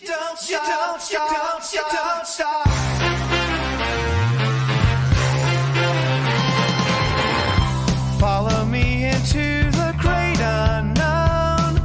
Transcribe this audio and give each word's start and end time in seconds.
You 0.00 0.06
don't 0.06 0.38
stop. 0.38 0.50
You 0.50 0.58
don't 0.68 1.02
stop. 1.02 1.30
You 1.30 1.36
don't 1.36 1.64
stop. 1.64 1.90
You 1.90 1.98
don't 1.98 2.26
stop. 2.26 2.68
Follow 8.20 8.64
me 8.66 9.06
into 9.06 9.70
the 9.72 9.94
great 9.98 10.38
unknown, 10.40 11.80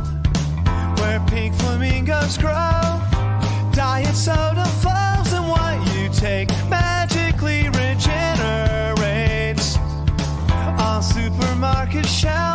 where 0.97 1.20
pink 1.28 1.55
flamingos 1.55 2.38
grow. 2.38 3.02
Diet 3.71 4.15
soda 4.15 4.65
flows, 4.81 5.33
and 5.33 5.47
what 5.49 5.81
you 5.95 6.09
take 6.09 6.49
magically 6.69 7.69
regenerates 7.69 8.97
on 10.77 11.01
supermarket 11.01 12.05
shelves. 12.05 12.53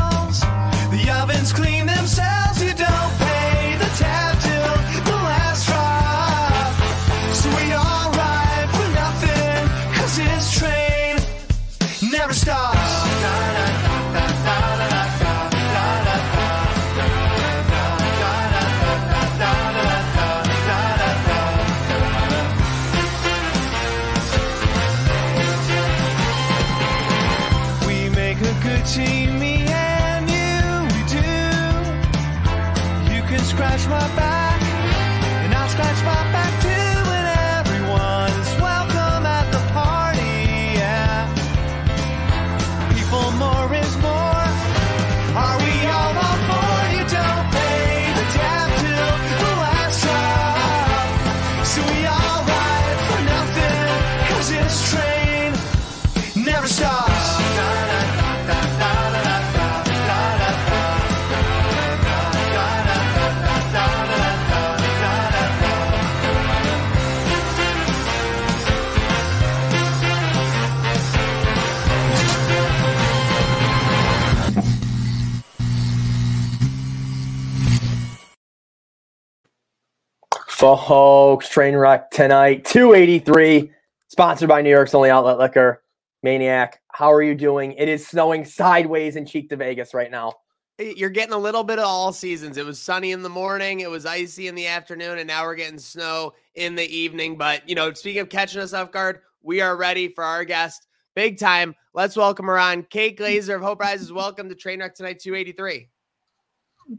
Folks, 80.59 81.49
train 81.49 81.77
wreck 81.77 82.11
tonight, 82.11 82.65
283, 82.65 83.71
sponsored 84.09 84.49
by 84.49 84.61
New 84.61 84.71
York's 84.71 84.93
only 84.93 85.09
outlet 85.09 85.39
liquor, 85.39 85.85
Maniac. 86.25 86.83
How 86.89 87.13
are 87.13 87.23
you 87.23 87.37
doing? 87.37 87.75
It 87.75 87.89
is 87.89 88.05
snowing 88.05 88.45
sideways 88.45 89.15
in 89.15 89.25
Cheek 89.25 89.51
to 89.51 89.57
Vegas 89.57 89.95
right 89.95 90.11
now. 90.11 90.33
You're 90.81 91.11
getting 91.11 91.33
a 91.33 91.39
little 91.39 91.63
bit 91.63 91.79
of 91.79 91.85
all 91.85 92.13
seasons. 92.13 92.57
It 92.57 92.67
was 92.67 92.83
sunny 92.83 93.13
in 93.13 93.23
the 93.23 93.29
morning, 93.29 93.81
it 93.81 93.89
was 93.89 94.05
icy 94.05 94.49
in 94.49 94.57
the 94.57 94.67
afternoon, 94.67 95.19
and 95.19 95.29
now 95.29 95.45
we're 95.45 95.55
getting 95.55 95.79
snow 95.79 96.33
in 96.57 96.75
the 96.75 96.89
evening. 96.93 97.39
But, 97.39 97.69
you 97.69 97.77
know, 97.77 97.93
speaking 97.93 98.23
of 98.23 98.29
catching 98.29 98.61
us 98.61 98.75
off 98.75 98.91
guard, 98.91 99.21
we 99.45 99.61
are 99.61 99.77
ready 99.77 100.09
for 100.09 100.25
our 100.25 100.45
guest. 100.45 100.89
Big 101.15 101.39
time. 101.39 101.73
Let's 101.95 102.17
welcome 102.17 102.47
her 102.47 102.59
on. 102.59 102.83
Kate 102.83 103.17
Glazer 103.17 103.55
of 103.55 103.63
Hope 103.63 103.79
Rises. 103.79 104.13
Welcome 104.13 104.49
to 104.49 104.57
Trainwreck 104.57 104.95
Tonight 104.95 105.21
283. 105.21 105.89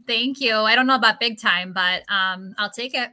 Thank 0.06 0.40
you. 0.40 0.54
I 0.54 0.74
don't 0.74 0.86
know 0.86 0.94
about 0.94 1.20
big 1.20 1.38
time, 1.38 1.74
but 1.74 2.10
um, 2.10 2.54
I'll 2.56 2.70
take 2.70 2.94
it. 2.94 3.10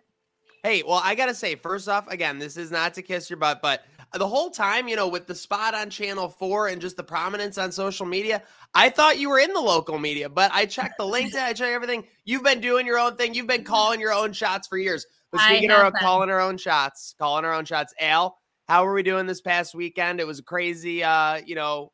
Hey, 0.68 0.84
well, 0.86 1.00
I 1.02 1.16
gotta 1.16 1.34
say, 1.34 1.56
first 1.56 1.88
off, 1.88 2.10
again, 2.10 2.40
this 2.40 2.58
is 2.58 2.72
not 2.72 2.94
to 2.96 3.02
kiss 3.02 3.30
your 3.30 3.38
butt, 3.38 3.62
but 3.62 3.86
the 4.14 4.28
whole 4.28 4.50
time, 4.50 4.90
you 4.90 4.98
know, 4.98 5.08
with 5.08 5.26
the 5.26 5.34
spot 5.34 5.74
on 5.74 5.90
Channel 5.90 6.28
4 6.28 6.68
and 6.68 6.82
just 6.82 6.98
the 6.98 7.06
prominence 7.06 7.58
on 7.58 7.72
social 7.72 8.06
media, 8.06 8.44
I 8.74 8.90
thought 8.90 9.18
you 9.18 9.30
were 9.30 9.40
in 9.40 9.54
the 9.54 9.62
local 9.62 9.98
media, 9.98 10.28
but 10.28 10.52
I 10.54 10.66
checked 10.66 10.98
the 10.98 11.04
LinkedIn, 11.06 11.42
I 11.42 11.54
checked 11.54 11.72
everything. 11.72 12.04
You've 12.26 12.44
been 12.44 12.60
doing 12.60 12.86
your 12.86 13.00
own 13.00 13.16
thing. 13.16 13.34
You've 13.34 13.48
been 13.48 13.64
calling 13.64 14.02
your 14.02 14.12
own 14.12 14.34
shots 14.34 14.68
for 14.68 14.78
years. 14.78 15.06
But 15.32 15.40
speaking 15.40 15.72
of 15.72 15.94
calling 15.94 16.30
our 16.30 16.42
own 16.42 16.58
shots, 16.58 17.16
calling 17.18 17.46
our 17.46 17.54
own 17.54 17.64
shots, 17.64 17.94
Al, 18.02 18.38
how 18.68 18.84
were 18.84 18.94
we 18.94 19.04
doing 19.04 19.26
this 19.26 19.40
past 19.40 19.74
weekend? 19.74 20.20
It 20.20 20.28
was 20.28 20.40
a 20.40 20.44
crazy, 20.44 21.02
uh, 21.02 21.40
you 21.46 21.56
know, 21.56 21.94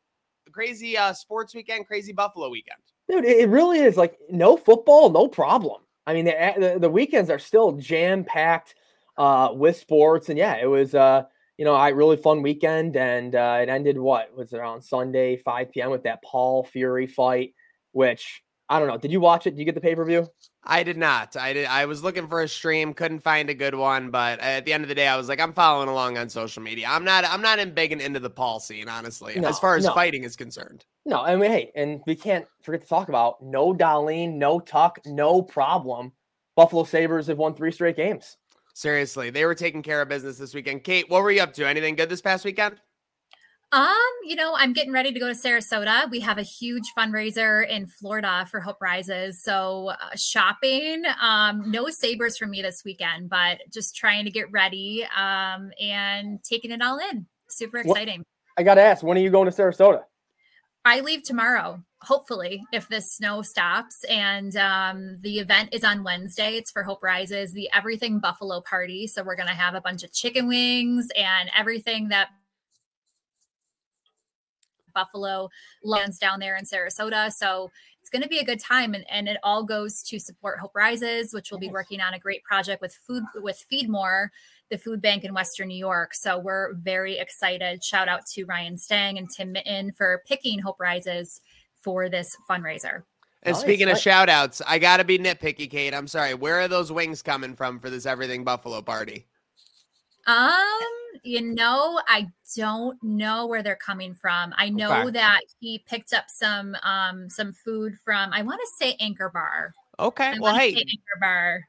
crazy 0.52 0.98
uh 0.98 1.14
sports 1.14 1.54
weekend, 1.54 1.86
crazy 1.86 2.12
Buffalo 2.12 2.50
weekend. 2.50 2.80
Dude, 3.08 3.24
it 3.24 3.38
it 3.38 3.50
really 3.50 3.82
is 3.82 3.98
like 3.98 4.18
no 4.32 4.58
football, 4.58 5.12
no 5.12 5.28
problem. 5.28 5.84
I 6.06 6.14
mean, 6.14 6.26
the 6.26 6.54
the, 6.58 6.80
the 6.80 6.90
weekends 6.90 7.30
are 7.30 7.40
still 7.40 7.74
jam 7.74 8.24
packed 8.24 8.76
uh, 9.18 9.50
with 9.54 9.78
sports, 9.78 10.30
and 10.30 10.38
yeah, 10.38 10.56
it 10.62 10.68
was 10.68 10.96
uh, 10.96 11.24
you 11.58 11.66
know, 11.66 11.76
I 11.76 11.90
really 11.90 12.18
fun 12.18 12.42
weekend, 12.42 12.96
and 12.96 13.36
uh, 13.36 13.60
it 13.62 13.70
ended 13.70 13.98
what 13.98 14.36
was 14.36 14.54
it, 14.54 14.58
around 14.58 14.82
Sunday 14.82 15.38
5 15.38 15.72
p.m. 15.72 15.92
with 15.92 16.04
that 16.04 16.24
Paul 16.24 16.64
Fury 16.64 17.08
fight, 17.08 17.54
which 17.92 18.44
I 18.70 18.80
don't 18.80 18.88
know. 18.88 18.98
Did 18.98 19.12
you 19.12 19.20
watch 19.20 19.46
it? 19.46 19.52
Did 19.52 19.60
you 19.60 19.66
get 19.66 19.76
the 19.76 19.82
pay 19.82 19.96
per 19.96 20.04
view? 20.04 20.28
I 20.64 20.84
did 20.84 20.98
not. 20.98 21.36
I 21.36 21.54
did. 21.54 21.66
I 21.66 21.86
was 21.86 22.04
looking 22.04 22.28
for 22.28 22.42
a 22.42 22.48
stream, 22.48 22.94
couldn't 22.94 23.20
find 23.20 23.50
a 23.50 23.54
good 23.54 23.76
one. 23.76 24.10
But 24.10 24.40
at 24.40 24.66
the 24.66 24.74
end 24.74 24.84
of 24.84 24.90
the 24.90 24.96
day, 24.96 25.08
I 25.08 25.18
was 25.18 25.28
like, 25.28 25.40
I'm 25.40 25.54
following 25.54 25.90
along 25.90 26.18
on 26.18 26.30
social 26.30 26.64
media. 26.64 26.88
I'm 26.90 27.04
not. 27.04 27.26
I'm 27.26 27.42
not 27.42 27.60
in 27.60 27.74
big 27.74 27.92
and 27.92 28.02
into 28.02 28.20
the 28.20 28.30
Paul 28.30 28.60
scene, 28.60 28.90
honestly, 28.90 29.40
No, 29.40 29.50
as 29.50 29.60
far 29.60 29.76
as 29.76 29.86
no. 29.86 29.94
fighting 29.94 30.24
is 30.24 30.36
concerned. 30.36 30.86
No, 31.06 31.22
I 31.22 31.36
mean, 31.36 31.52
hey, 31.52 31.72
and 31.76 32.02
we 32.08 32.16
can't 32.16 32.46
forget 32.62 32.82
to 32.82 32.88
talk 32.88 33.10
about 33.10 33.42
no 33.42 33.74
Dahlin, 33.74 34.36
no 34.36 34.60
Tuch, 34.60 35.00
no 35.06 35.42
problem. 35.42 36.14
Buffalo 36.56 36.86
Sabres 36.86 37.28
have 37.28 37.38
won 37.38 37.56
three 37.56 37.72
straight 37.72 37.98
games. 37.98 38.38
Seriously, 38.74 39.30
they 39.30 39.46
were 39.46 39.56
taking 39.56 39.84
care 39.84 40.02
of 40.02 40.10
business 40.10 40.38
this 40.38 40.54
weekend. 40.54 40.84
Kate, 40.84 41.10
what 41.10 41.22
were 41.22 41.32
you 41.32 41.42
up 41.42 41.54
to? 41.54 41.68
Anything 41.68 41.96
good 41.96 42.10
this 42.10 42.22
past 42.22 42.46
weekend? 42.46 42.76
Um, 43.72 43.96
you 44.24 44.36
know, 44.36 44.54
I'm 44.56 44.72
getting 44.72 44.92
ready 44.92 45.12
to 45.12 45.20
go 45.20 45.28
to 45.28 45.34
Sarasota. 45.34 46.10
We 46.10 46.20
have 46.20 46.38
a 46.38 46.44
huge 46.44 46.84
fundraiser 46.98 47.68
in 47.68 47.88
Florida 47.88 48.48
for 48.50 48.60
Hope 48.60 48.80
Rises. 48.80 49.44
So, 49.44 49.90
uh, 49.90 50.16
shopping, 50.16 51.04
um, 51.20 51.72
no 51.72 51.90
Sabres 51.90 52.38
for 52.38 52.46
me 52.46 52.62
this 52.62 52.84
weekend, 52.86 53.30
but 53.30 53.62
just 53.72 53.96
trying 53.96 54.26
to 54.26 54.32
get 54.32 54.52
ready 54.52 55.08
um, 55.18 55.72
and 55.82 56.44
taking 56.44 56.70
it 56.72 56.82
all 56.84 57.00
in. 57.00 57.26
Super 57.50 57.82
What- 57.82 57.98
exciting. 57.98 58.24
I 58.58 58.64
got 58.64 58.76
to 58.76 58.82
ask, 58.82 59.02
when 59.04 59.18
are 59.18 59.22
you 59.22 59.32
going 59.32 59.50
to 59.50 59.56
Sarasota? 59.56 60.04
I 60.86 61.00
leave 61.00 61.24
tomorrow, 61.24 61.82
hopefully, 62.02 62.66
if 62.74 62.90
the 62.90 63.00
snow 63.00 63.42
stops. 63.42 64.04
And 64.06 64.56
um, 64.58 65.18
the 65.22 65.40
event 65.40 65.70
is 65.72 65.84
on 65.84 66.04
Wednesday. 66.04 66.58
It's 66.58 66.72
for 66.72 66.84
Hope 66.84 67.02
Rises, 67.02 67.54
the 67.54 67.70
Everything 67.74 68.20
Buffalo 68.20 68.60
Party. 68.62 69.08
So 69.08 69.24
we're 69.24 69.38
going 69.38 69.48
to 69.48 69.54
have 69.54 69.76
a 69.76 69.82
bunch 69.82 70.04
of 70.04 70.12
chicken 70.12 70.48
wings 70.48 71.08
and 71.18 71.50
everything 71.58 72.10
that 72.10 72.30
Buffalo 74.94 75.50
lands 75.84 76.20
down 76.20 76.40
there 76.40 76.56
in 76.58 76.66
Sarasota. 76.66 77.32
So 77.32 77.72
it's 78.02 78.10
going 78.10 78.22
to 78.22 78.28
be 78.28 78.40
a 78.40 78.46
good 78.46 78.60
time. 78.60 78.94
And, 78.94 79.06
and 79.10 79.30
it 79.30 79.38
all 79.42 79.64
goes 79.64 80.04
to 80.04 80.20
support 80.20 80.60
Hope 80.60 80.76
Rises, 80.76 81.34
which 81.34 81.50
will 81.50 81.60
be 81.60 81.70
working 81.70 82.02
on 82.02 82.14
a 82.14 82.20
great 82.20 82.44
project 82.44 82.82
with 82.82 82.94
food 82.94 83.24
with 83.36 83.64
FeedMore, 83.72 84.28
the 84.74 84.80
food 84.80 85.02
bank 85.04 85.24
in 85.24 85.36
Western 85.36 85.68
New 85.68 85.78
York. 85.78 86.16
So 86.16 86.40
we're 86.40 86.74
very 86.74 87.20
excited. 87.20 87.84
Shout 87.84 88.08
out 88.08 88.26
to 88.34 88.44
Ryan 88.46 88.76
Stang 88.76 89.20
and 89.20 89.30
Tim 89.30 89.52
Mitten 89.52 89.92
for 89.92 90.24
picking 90.28 90.58
Hope 90.60 90.80
Rises 90.80 91.42
for 91.76 92.10
this 92.10 92.36
fundraiser. 92.50 93.04
And 93.44 93.54
Nice, 93.54 93.62
speaking 93.62 93.88
of 93.88 93.94
nice. 93.94 94.02
shout 94.02 94.30
outs, 94.30 94.64
I 94.66 94.80
got 94.80 94.98
to 94.98 95.04
be 95.04 95.20
nitpicky, 95.20 95.70
Kate. 95.70 95.94
I'm 95.94 96.08
sorry. 96.08 96.34
Where 96.34 96.60
are 96.60 96.68
those 96.68 96.92
wings 96.92 97.22
coming 97.22 97.56
from 97.56 97.80
for 97.80 97.92
this 97.92 98.08
Everything 98.08 98.44
Buffalo 98.44 98.82
party? 98.82 99.28
Um, 100.26 100.80
you 101.24 101.42
know, 101.42 102.02
I 102.08 102.28
don't 102.56 102.98
know 103.04 103.46
where 103.46 103.62
they're 103.62 103.76
coming 103.76 104.16
from. 104.16 104.54
I 104.58 104.70
know 104.70 105.02
Okay. 105.02 105.12
that 105.12 105.42
he 105.60 105.84
picked 105.86 106.14
up 106.14 106.26
some 106.30 106.76
um 106.84 107.30
some 107.30 107.54
food 107.54 107.94
from 108.04 108.32
I 108.34 108.42
want 108.42 108.60
to 108.62 108.68
say 108.80 108.96
Anchor 109.00 109.30
Bar. 109.30 109.74
Okay. 110.00 110.32
I 110.32 110.40
Well, 110.40 110.56
hey, 110.56 110.70
Anchor 110.70 111.20
Bar, 111.22 111.62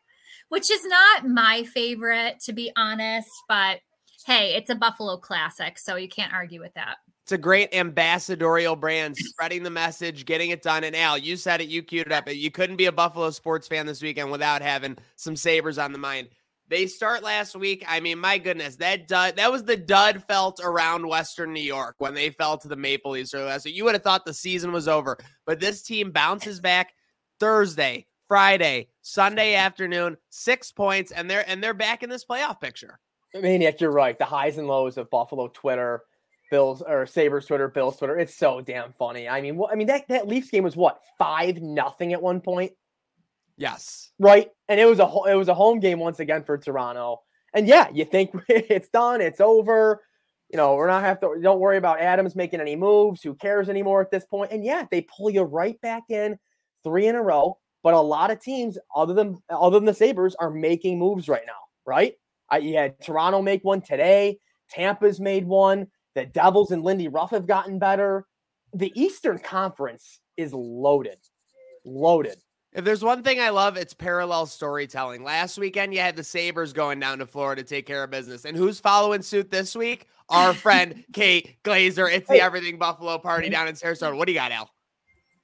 which 0.54 0.70
is 0.70 0.84
not 0.84 1.26
my 1.26 1.64
favorite 1.64 2.38
to 2.38 2.52
be 2.52 2.70
honest, 2.76 3.28
but 3.48 3.80
hey, 4.24 4.54
it's 4.54 4.70
a 4.70 4.76
Buffalo 4.76 5.16
classic, 5.16 5.80
so 5.80 5.96
you 5.96 6.08
can't 6.08 6.32
argue 6.32 6.60
with 6.60 6.72
that. 6.74 6.98
It's 7.24 7.32
a 7.32 7.38
great 7.38 7.74
ambassadorial 7.74 8.76
brand, 8.76 9.16
spreading 9.16 9.64
the 9.64 9.70
message, 9.70 10.24
getting 10.24 10.50
it 10.50 10.62
done. 10.62 10.84
And 10.84 10.94
Al, 10.94 11.18
you 11.18 11.36
said 11.36 11.60
it, 11.60 11.66
you 11.66 11.82
queued 11.82 12.06
it 12.06 12.12
up. 12.12 12.32
You 12.32 12.52
couldn't 12.52 12.76
be 12.76 12.86
a 12.86 12.92
Buffalo 12.92 13.30
sports 13.30 13.66
fan 13.66 13.84
this 13.84 14.00
weekend 14.00 14.30
without 14.30 14.62
having 14.62 14.96
some 15.16 15.34
Sabres 15.34 15.76
on 15.76 15.90
the 15.90 15.98
mind. 15.98 16.28
They 16.68 16.86
start 16.86 17.24
last 17.24 17.56
week. 17.56 17.84
I 17.88 17.98
mean, 17.98 18.20
my 18.20 18.38
goodness, 18.38 18.76
that 18.76 19.08
dud, 19.08 19.34
that 19.34 19.50
was 19.50 19.64
the 19.64 19.76
dud 19.76 20.22
felt 20.22 20.60
around 20.62 21.08
Western 21.08 21.52
New 21.52 21.62
York 21.62 21.96
when 21.98 22.14
they 22.14 22.30
fell 22.30 22.58
to 22.58 22.68
the 22.68 22.76
Maple 22.76 23.10
Leafs 23.10 23.34
earlier 23.34 23.48
last. 23.48 23.66
You 23.66 23.82
would 23.84 23.96
have 23.96 24.04
thought 24.04 24.24
the 24.24 24.32
season 24.32 24.70
was 24.70 24.86
over, 24.86 25.18
but 25.46 25.58
this 25.58 25.82
team 25.82 26.12
bounces 26.12 26.60
back 26.60 26.92
Thursday, 27.40 28.06
Friday, 28.28 28.88
Sunday 29.02 29.54
afternoon, 29.54 30.16
six 30.30 30.72
points, 30.72 31.12
and 31.12 31.30
they're 31.30 31.48
and 31.48 31.62
they're 31.62 31.74
back 31.74 32.02
in 32.02 32.10
this 32.10 32.24
playoff 32.24 32.60
picture. 32.60 32.98
I 33.34 33.38
mean, 33.38 33.44
Maniac, 33.44 33.80
you're 33.80 33.90
right. 33.90 34.18
The 34.18 34.24
highs 34.24 34.58
and 34.58 34.66
lows 34.68 34.96
of 34.96 35.10
Buffalo 35.10 35.48
Twitter, 35.48 36.02
Bills 36.50 36.82
or 36.86 37.04
Sabres 37.06 37.46
Twitter, 37.46 37.68
Bills 37.68 37.96
Twitter. 37.98 38.18
It's 38.18 38.34
so 38.36 38.60
damn 38.60 38.92
funny. 38.92 39.28
I 39.28 39.40
mean, 39.40 39.56
what 39.56 39.72
I 39.72 39.76
mean 39.76 39.88
that 39.88 40.08
that 40.08 40.28
Leafs 40.28 40.50
game 40.50 40.64
was 40.64 40.76
what 40.76 41.00
five 41.18 41.60
nothing 41.60 42.12
at 42.12 42.22
one 42.22 42.40
point, 42.40 42.72
Yes. 43.56 44.10
right? 44.18 44.50
And 44.68 44.80
it 44.80 44.86
was 44.86 45.00
a 45.00 45.06
it 45.30 45.34
was 45.36 45.48
a 45.48 45.54
home 45.54 45.80
game 45.80 45.98
once 45.98 46.20
again 46.20 46.44
for 46.44 46.56
Toronto. 46.58 47.22
And 47.52 47.68
yeah, 47.68 47.88
you 47.92 48.04
think 48.04 48.30
it's 48.48 48.88
done, 48.88 49.20
it's 49.20 49.40
over. 49.40 50.02
You 50.50 50.56
know, 50.56 50.74
we're 50.76 50.86
not 50.88 51.02
have 51.02 51.20
to. 51.20 51.36
Don't 51.42 51.58
worry 51.58 51.78
about 51.78 52.00
Adams 52.00 52.36
making 52.36 52.60
any 52.60 52.76
moves. 52.76 53.22
Who 53.22 53.34
cares 53.34 53.68
anymore 53.68 54.00
at 54.00 54.10
this 54.10 54.24
point? 54.24 54.52
And 54.52 54.64
yeah, 54.64 54.84
they 54.90 55.00
pull 55.02 55.30
you 55.30 55.42
right 55.42 55.80
back 55.80 56.04
in, 56.10 56.38
three 56.84 57.06
in 57.08 57.16
a 57.16 57.22
row. 57.22 57.58
But 57.84 57.94
a 57.94 58.00
lot 58.00 58.32
of 58.32 58.40
teams, 58.40 58.78
other 58.96 59.14
than 59.14 59.38
other 59.48 59.78
than 59.78 59.84
the 59.84 59.94
Sabres, 59.94 60.34
are 60.40 60.50
making 60.50 60.98
moves 60.98 61.28
right 61.28 61.44
now, 61.46 61.52
right? 61.86 62.14
I, 62.50 62.58
you 62.58 62.76
had 62.76 63.00
Toronto 63.00 63.42
make 63.42 63.62
one 63.62 63.82
today. 63.82 64.38
Tampa's 64.70 65.20
made 65.20 65.44
one. 65.44 65.86
The 66.14 66.24
Devils 66.26 66.70
and 66.70 66.82
Lindy 66.82 67.08
Ruff 67.08 67.30
have 67.30 67.46
gotten 67.46 67.78
better. 67.78 68.26
The 68.72 68.90
Eastern 69.00 69.38
Conference 69.38 70.18
is 70.36 70.52
loaded, 70.52 71.18
loaded. 71.84 72.38
If 72.72 72.84
there's 72.84 73.04
one 73.04 73.22
thing 73.22 73.38
I 73.38 73.50
love, 73.50 73.76
it's 73.76 73.94
parallel 73.94 74.46
storytelling. 74.46 75.22
Last 75.22 75.58
weekend, 75.58 75.94
you 75.94 76.00
had 76.00 76.16
the 76.16 76.24
Sabres 76.24 76.72
going 76.72 76.98
down 76.98 77.18
to 77.18 77.26
Florida 77.26 77.62
to 77.62 77.68
take 77.68 77.86
care 77.86 78.02
of 78.02 78.10
business. 78.10 78.44
And 78.44 78.56
who's 78.56 78.80
following 78.80 79.22
suit 79.22 79.50
this 79.50 79.76
week? 79.76 80.08
Our 80.28 80.54
friend 80.54 81.04
Kate 81.12 81.62
Glazer. 81.62 82.12
It's 82.12 82.28
the 82.28 82.40
Everything 82.40 82.78
Buffalo 82.78 83.18
party 83.18 83.48
down 83.48 83.68
in 83.68 83.74
Sarasota. 83.74 84.16
What 84.16 84.26
do 84.26 84.32
you 84.32 84.38
got, 84.38 84.50
Al? 84.50 84.73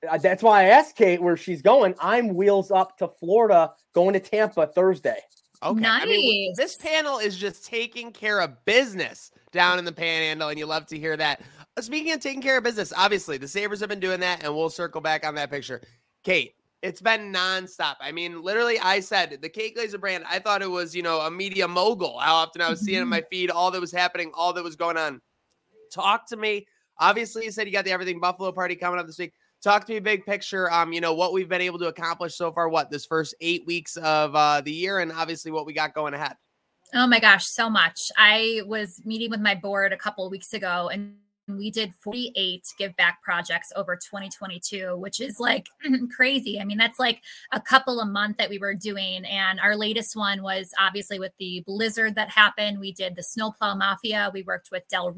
Uh, 0.09 0.19
That's 0.19 0.43
why 0.43 0.63
I 0.63 0.65
asked 0.67 0.97
Kate 0.97 1.21
where 1.21 1.37
she's 1.37 1.63
going. 1.63 1.95
I'm 2.01 2.35
wheels 2.35 2.71
up 2.71 2.97
to 2.99 3.09
Florida, 3.09 3.73
going 3.93 4.15
to 4.15 4.21
Tampa 4.21 4.67
Thursday. 4.67 5.19
Okay. 5.63 5.85
I 5.85 6.07
mean, 6.07 6.55
this 6.57 6.77
panel 6.77 7.19
is 7.19 7.37
just 7.37 7.67
taking 7.67 8.13
care 8.13 8.41
of 8.41 8.65
business 8.65 9.31
down 9.53 9.79
in 9.79 9.85
the 9.85 9.93
panhandle, 9.93 10.49
and 10.49 10.59
you 10.59 10.65
love 10.65 10.87
to 10.87 10.99
hear 10.99 11.17
that. 11.19 11.43
Uh, 11.77 11.83
Speaking 11.83 12.13
of 12.13 12.21
taking 12.21 12.41
care 12.41 12.57
of 12.57 12.65
business, 12.65 12.95
obviously 12.97 13.37
the 13.37 13.47
Sabres 13.47 13.81
have 13.81 13.91
been 13.91 14.01
doing 14.01 14.21
that, 14.21 14.43
and 14.43 14.55
we'll 14.55 14.71
circle 14.71 15.03
back 15.03 15.27
on 15.27 15.35
that 15.35 15.51
picture. 15.51 15.83
Kate, 16.25 16.55
it's 16.81 17.03
been 17.03 17.31
nonstop. 17.31 17.97
I 18.01 18.11
mean, 18.11 18.43
literally, 18.43 18.79
I 18.79 19.01
said 19.01 19.39
the 19.43 19.51
Kate 19.51 19.77
Glazer 19.77 20.01
brand, 20.01 20.25
I 20.27 20.39
thought 20.39 20.63
it 20.63 20.71
was, 20.71 20.95
you 20.95 21.03
know, 21.03 21.21
a 21.21 21.31
media 21.31 21.69
mogul. 21.69 22.19
How 22.19 22.37
often 22.37 22.63
I 22.63 22.71
was 22.71 22.81
seeing 22.81 23.03
in 23.03 23.09
my 23.09 23.23
feed 23.31 23.51
all 23.51 23.71
that 23.71 23.81
was 23.83 23.93
happening, 23.93 24.31
all 24.35 24.55
that 24.55 24.65
was 24.65 24.77
going 24.77 24.97
on. 24.97 25.21
Talk 25.93 26.27
to 26.29 26.37
me. 26.37 26.67
Obviously, 26.99 27.45
you 27.45 27.51
said 27.51 27.67
you 27.67 27.73
got 27.73 27.85
the 27.85 27.93
Everything 27.93 28.19
Buffalo 28.19 28.51
party 28.51 28.77
coming 28.77 28.99
up 28.99 29.07
this 29.07 29.19
week. 29.19 29.35
Talk 29.63 29.85
to 29.87 29.93
me 29.93 30.01
big 30.01 30.25
picture. 30.25 30.71
Um, 30.73 30.93
you 30.93 31.01
know 31.01 31.15
what 31.15 31.33
we've 31.33 31.49
been 31.49 31.61
able 31.61 31.79
to 31.81 31.89
accomplish 31.89 32.35
so 32.35 32.51
far. 32.51 32.69
What 32.69 32.91
this 32.91 33.05
first 33.05 33.35
eight 33.41 33.67
weeks 33.67 33.97
of 33.99 34.35
uh, 34.35 34.63
the 34.63 34.73
year, 34.73 35.01
and 35.01 35.13
obviously 35.13 35.51
what 35.51 35.67
we 35.67 35.73
got 35.73 35.95
going 35.95 36.15
ahead. 36.15 36.37
Oh 36.95 37.07
my 37.07 37.21
gosh, 37.21 37.47
so 37.47 37.71
much. 37.71 38.11
I 38.17 38.63
was 38.67 39.01
meeting 39.05 39.31
with 39.31 39.41
my 39.41 39.55
board 39.55 39.93
a 39.93 39.97
couple 39.97 40.27
of 40.27 40.31
weeks 40.33 40.53
ago 40.55 40.89
and 40.93 41.15
we 41.49 41.71
did 41.71 41.95
48 41.95 42.65
give 42.79 42.97
back 42.97 43.23
projects 43.23 43.73
over 43.77 43.97
2022, 43.97 44.97
which 44.97 45.21
is 45.21 45.41
like 45.41 45.67
crazy. 46.15 46.61
I 46.61 46.65
mean, 46.65 46.79
that's 46.79 46.99
like 46.99 47.23
a 47.53 47.61
couple 47.61 48.01
a 48.01 48.07
month 48.07 48.37
that 48.39 48.51
we 48.51 48.59
were 48.59 48.75
doing. 48.75 49.25
And 49.25 49.61
our 49.61 49.77
latest 49.77 50.17
one 50.17 50.43
was 50.43 50.73
obviously 50.79 51.19
with 51.19 51.33
the 51.39 51.63
blizzard 51.67 52.15
that 52.17 52.31
happened. 52.31 52.79
We 52.79 52.93
did 52.93 53.17
the 53.17 53.23
Snowplow 53.23 53.75
Mafia. 53.75 54.31
We 54.33 54.43
worked 54.43 54.71
with 54.71 54.87
Del 54.89 55.11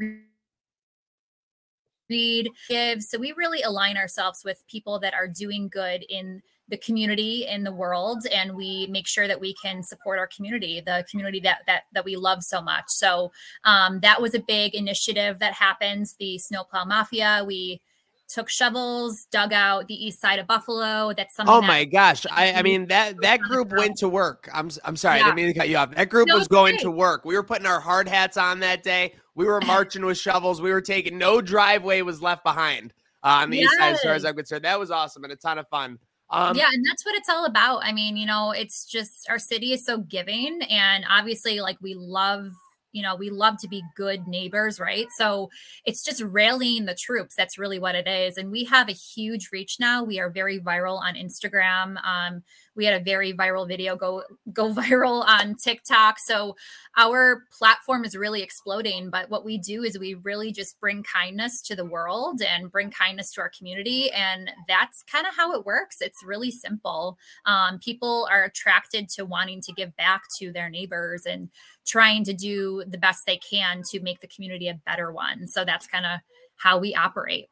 Reid 2.13 2.51
gives. 2.69 3.09
So 3.09 3.19
we 3.19 3.33
really 3.33 3.63
align 3.63 3.97
ourselves 3.97 4.43
with 4.45 4.63
people 4.69 4.99
that 5.01 5.15
are 5.15 5.27
doing 5.27 5.69
good 5.69 6.05
in 6.09 6.43
the 6.69 6.77
community 6.79 7.45
in 7.47 7.65
the 7.65 7.73
world 7.73 8.25
and 8.33 8.55
we 8.55 8.87
make 8.87 9.07
sure 9.07 9.27
that 9.29 9.41
we 9.41 9.53
can 9.63 9.83
support 9.83 10.19
our 10.19 10.29
community 10.29 10.81
the 10.81 11.05
community 11.11 11.41
that 11.41 11.59
that 11.67 11.83
that 11.93 12.05
we 12.05 12.15
love 12.17 12.43
so 12.43 12.63
much 12.63 12.85
so 12.89 13.31
um, 13.65 14.01
that 14.01 14.23
was 14.23 14.33
a 14.33 14.39
big 14.41 14.75
initiative 14.75 15.39
that 15.41 15.53
happens 15.53 16.15
the 16.21 16.39
snowplow 16.39 16.85
mafia 16.85 17.43
we 17.47 17.81
took 18.29 18.49
shovels 18.49 19.27
dug 19.33 19.53
out 19.53 19.87
the 19.89 20.07
east 20.07 20.19
side 20.21 20.39
of 20.39 20.47
buffalo 20.47 21.13
that's 21.15 21.35
something 21.35 21.53
Oh 21.53 21.61
that- 21.61 21.67
my 21.67 21.85
gosh! 21.85 22.25
I, 22.31 22.53
I 22.55 22.63
mean 22.63 22.87
that 22.87 23.17
that 23.23 23.41
group 23.41 23.73
went 23.73 23.99
to 23.99 24.09
work. 24.09 24.49
I'm 24.55 24.71
I'm 24.85 24.97
sorry, 24.97 25.21
I 25.21 25.25
didn't 25.25 25.35
mean 25.37 25.49
to 25.49 25.55
cut 25.55 25.69
you 25.69 25.77
off. 25.77 25.91
That 25.95 26.09
group 26.09 26.29
No, 26.29 26.37
was 26.39 26.49
going 26.49 26.77
okay. 26.77 26.85
to 26.85 26.91
work. 26.91 27.25
We 27.27 27.35
were 27.35 27.43
putting 27.43 27.67
our 27.67 27.81
hard 27.81 28.09
hats 28.09 28.37
on 28.39 28.61
that 28.61 28.83
day. 28.83 29.15
We 29.35 29.47
were 29.47 29.61
marching 29.63 30.05
with 30.05 30.19
shovels. 30.19 30.61
We 30.61 30.73
were 30.73 30.81
taking 30.81 31.19
no 31.19 31.41
driveway 31.41 32.03
was 32.03 32.21
left 32.21 32.45
behind 32.45 32.93
uh, 33.23 33.41
on 33.43 33.51
the 33.51 33.59
east 33.59 33.75
side, 33.79 33.95
as 33.95 34.01
far 34.01 34.13
as 34.13 34.25
I'm 34.25 34.35
concerned. 34.35 34.65
That 34.65 34.79
was 34.79 34.91
awesome 34.91 35.25
and 35.25 35.33
a 35.33 35.37
ton 35.37 35.59
of 35.59 35.69
fun. 35.69 35.99
Um, 36.31 36.57
yeah, 36.57 36.69
and 36.73 36.85
that's 36.89 37.05
what 37.05 37.15
it's 37.15 37.29
all 37.29 37.45
about. 37.45 37.85
I 37.85 37.93
mean, 37.93 38.17
you 38.17 38.27
know, 38.27 38.53
it's 38.53 38.87
just 38.87 39.29
our 39.29 39.39
city 39.39 39.73
is 39.73 39.85
so 39.85 39.99
giving, 39.99 40.63
and 40.71 41.05
obviously, 41.09 41.61
like 41.61 41.77
we 41.83 41.95
love, 41.95 42.53
you 42.93 43.03
know, 43.03 43.17
we 43.17 43.29
love 43.29 43.59
to 43.59 43.69
be 43.69 43.83
good 43.97 44.27
neighbors, 44.27 44.81
right? 44.81 45.07
So 45.17 45.51
it's 45.85 46.03
just 46.03 46.23
rallying 46.23 46.87
the 46.87 46.95
troops. 46.95 47.35
That's 47.37 47.59
really 47.59 47.79
what 47.79 47.95
it 47.95 48.09
is. 48.09 48.39
And 48.39 48.51
we 48.51 48.65
have 48.65 48.89
a 48.89 48.93
huge 48.93 49.51
reach 49.53 49.77
now. 49.79 50.05
We 50.05 50.21
are 50.21 50.31
very 50.31 50.59
viral 50.59 50.99
on 50.99 51.15
Instagram. 51.15 52.03
Um, 52.03 52.43
we 52.75 52.85
had 52.85 53.01
a 53.01 53.05
very 53.05 53.33
viral 53.33 53.67
video 53.67 53.97
go 53.97 54.23
go 54.53 54.73
viral 54.75 55.25
on 55.27 55.55
TikTok. 55.55 56.19
So 56.19 56.57
our 56.97 57.45
platform 57.57 58.05
is 58.05 58.17
really 58.17 58.43
exploding. 58.43 59.11
But 59.11 59.31
what 59.31 59.45
we 59.45 59.59
do 59.59 59.83
is 59.83 59.99
we 59.99 60.15
really 60.15 60.53
just 60.53 60.81
bring 60.81 61.03
kindness 61.03 61.61
to 61.63 61.77
the 61.77 61.85
world 61.85 62.43
and 62.43 62.71
bring 62.71 62.91
kindness 62.91 63.33
to 63.35 63.41
our 63.41 63.51
community. 63.57 64.11
And 64.13 64.51
that's 64.69 65.03
kind 65.03 65.27
of 65.27 65.35
how 65.37 65.53
it 65.55 65.67
works. 65.67 66.01
It's 66.01 66.25
really 66.25 66.51
simple. 66.51 67.19
Um, 67.47 67.79
people 67.79 68.29
are 68.31 68.45
attracted 68.45 69.09
to 69.11 69.25
wanting 69.25 69.61
to 69.63 69.73
give 69.73 69.97
back 69.97 70.23
to 70.39 70.53
their 70.53 70.69
neighbors 70.69 71.27
and 71.27 71.49
trying 71.85 72.25
to 72.25 72.33
do 72.33 72.85
the 72.87 72.99
best 72.99 73.27
they 73.27 73.39
can 73.39 73.83
to 73.91 74.01
make 74.01 74.21
the 74.21 74.29
community 74.29 74.69
a 74.69 74.81
better 74.87 75.13
one. 75.13 75.47
So 75.47 75.65
that's 75.65 75.87
kind 75.87 76.07
of 76.07 76.21
how 76.57 76.79
we 76.79 76.95
operate. 76.95 77.49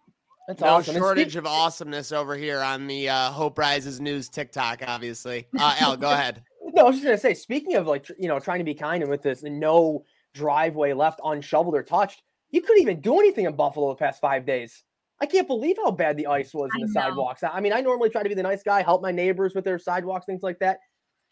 That's 0.50 0.62
no 0.62 0.68
awesome. 0.68 0.96
Shortage 0.96 1.36
of 1.36 1.46
awesomeness 1.46 2.10
over 2.10 2.34
here 2.34 2.58
on 2.58 2.88
the 2.88 3.08
uh, 3.08 3.30
Hope 3.30 3.56
Rises 3.56 4.00
News 4.00 4.28
TikTok. 4.28 4.82
Obviously, 4.84 5.46
uh, 5.56 5.76
Al, 5.80 5.96
go 5.96 6.10
ahead. 6.10 6.42
No, 6.74 6.82
I 6.82 6.86
was 6.86 6.96
just 6.96 7.04
gonna 7.04 7.18
say. 7.18 7.34
Speaking 7.34 7.76
of 7.76 7.86
like 7.86 8.08
you 8.18 8.26
know 8.26 8.40
trying 8.40 8.58
to 8.58 8.64
be 8.64 8.74
kind 8.74 9.00
and 9.00 9.08
with 9.08 9.22
this 9.22 9.44
no 9.44 10.04
driveway 10.34 10.92
left 10.92 11.20
unshoveled 11.24 11.76
or 11.76 11.84
touched, 11.84 12.22
you 12.50 12.62
couldn't 12.62 12.82
even 12.82 13.00
do 13.00 13.20
anything 13.20 13.44
in 13.44 13.54
Buffalo 13.54 13.90
the 13.90 13.94
past 13.94 14.20
five 14.20 14.44
days. 14.44 14.82
I 15.20 15.26
can't 15.26 15.46
believe 15.46 15.76
how 15.76 15.92
bad 15.92 16.16
the 16.16 16.26
ice 16.26 16.52
was 16.52 16.68
in 16.74 16.80
the 16.80 16.92
know. 16.92 17.00
sidewalks. 17.00 17.44
I 17.44 17.60
mean, 17.60 17.72
I 17.72 17.80
normally 17.80 18.10
try 18.10 18.24
to 18.24 18.28
be 18.28 18.34
the 18.34 18.42
nice 18.42 18.64
guy, 18.64 18.82
help 18.82 19.02
my 19.02 19.12
neighbors 19.12 19.54
with 19.54 19.64
their 19.64 19.78
sidewalks, 19.78 20.26
things 20.26 20.42
like 20.42 20.58
that. 20.58 20.80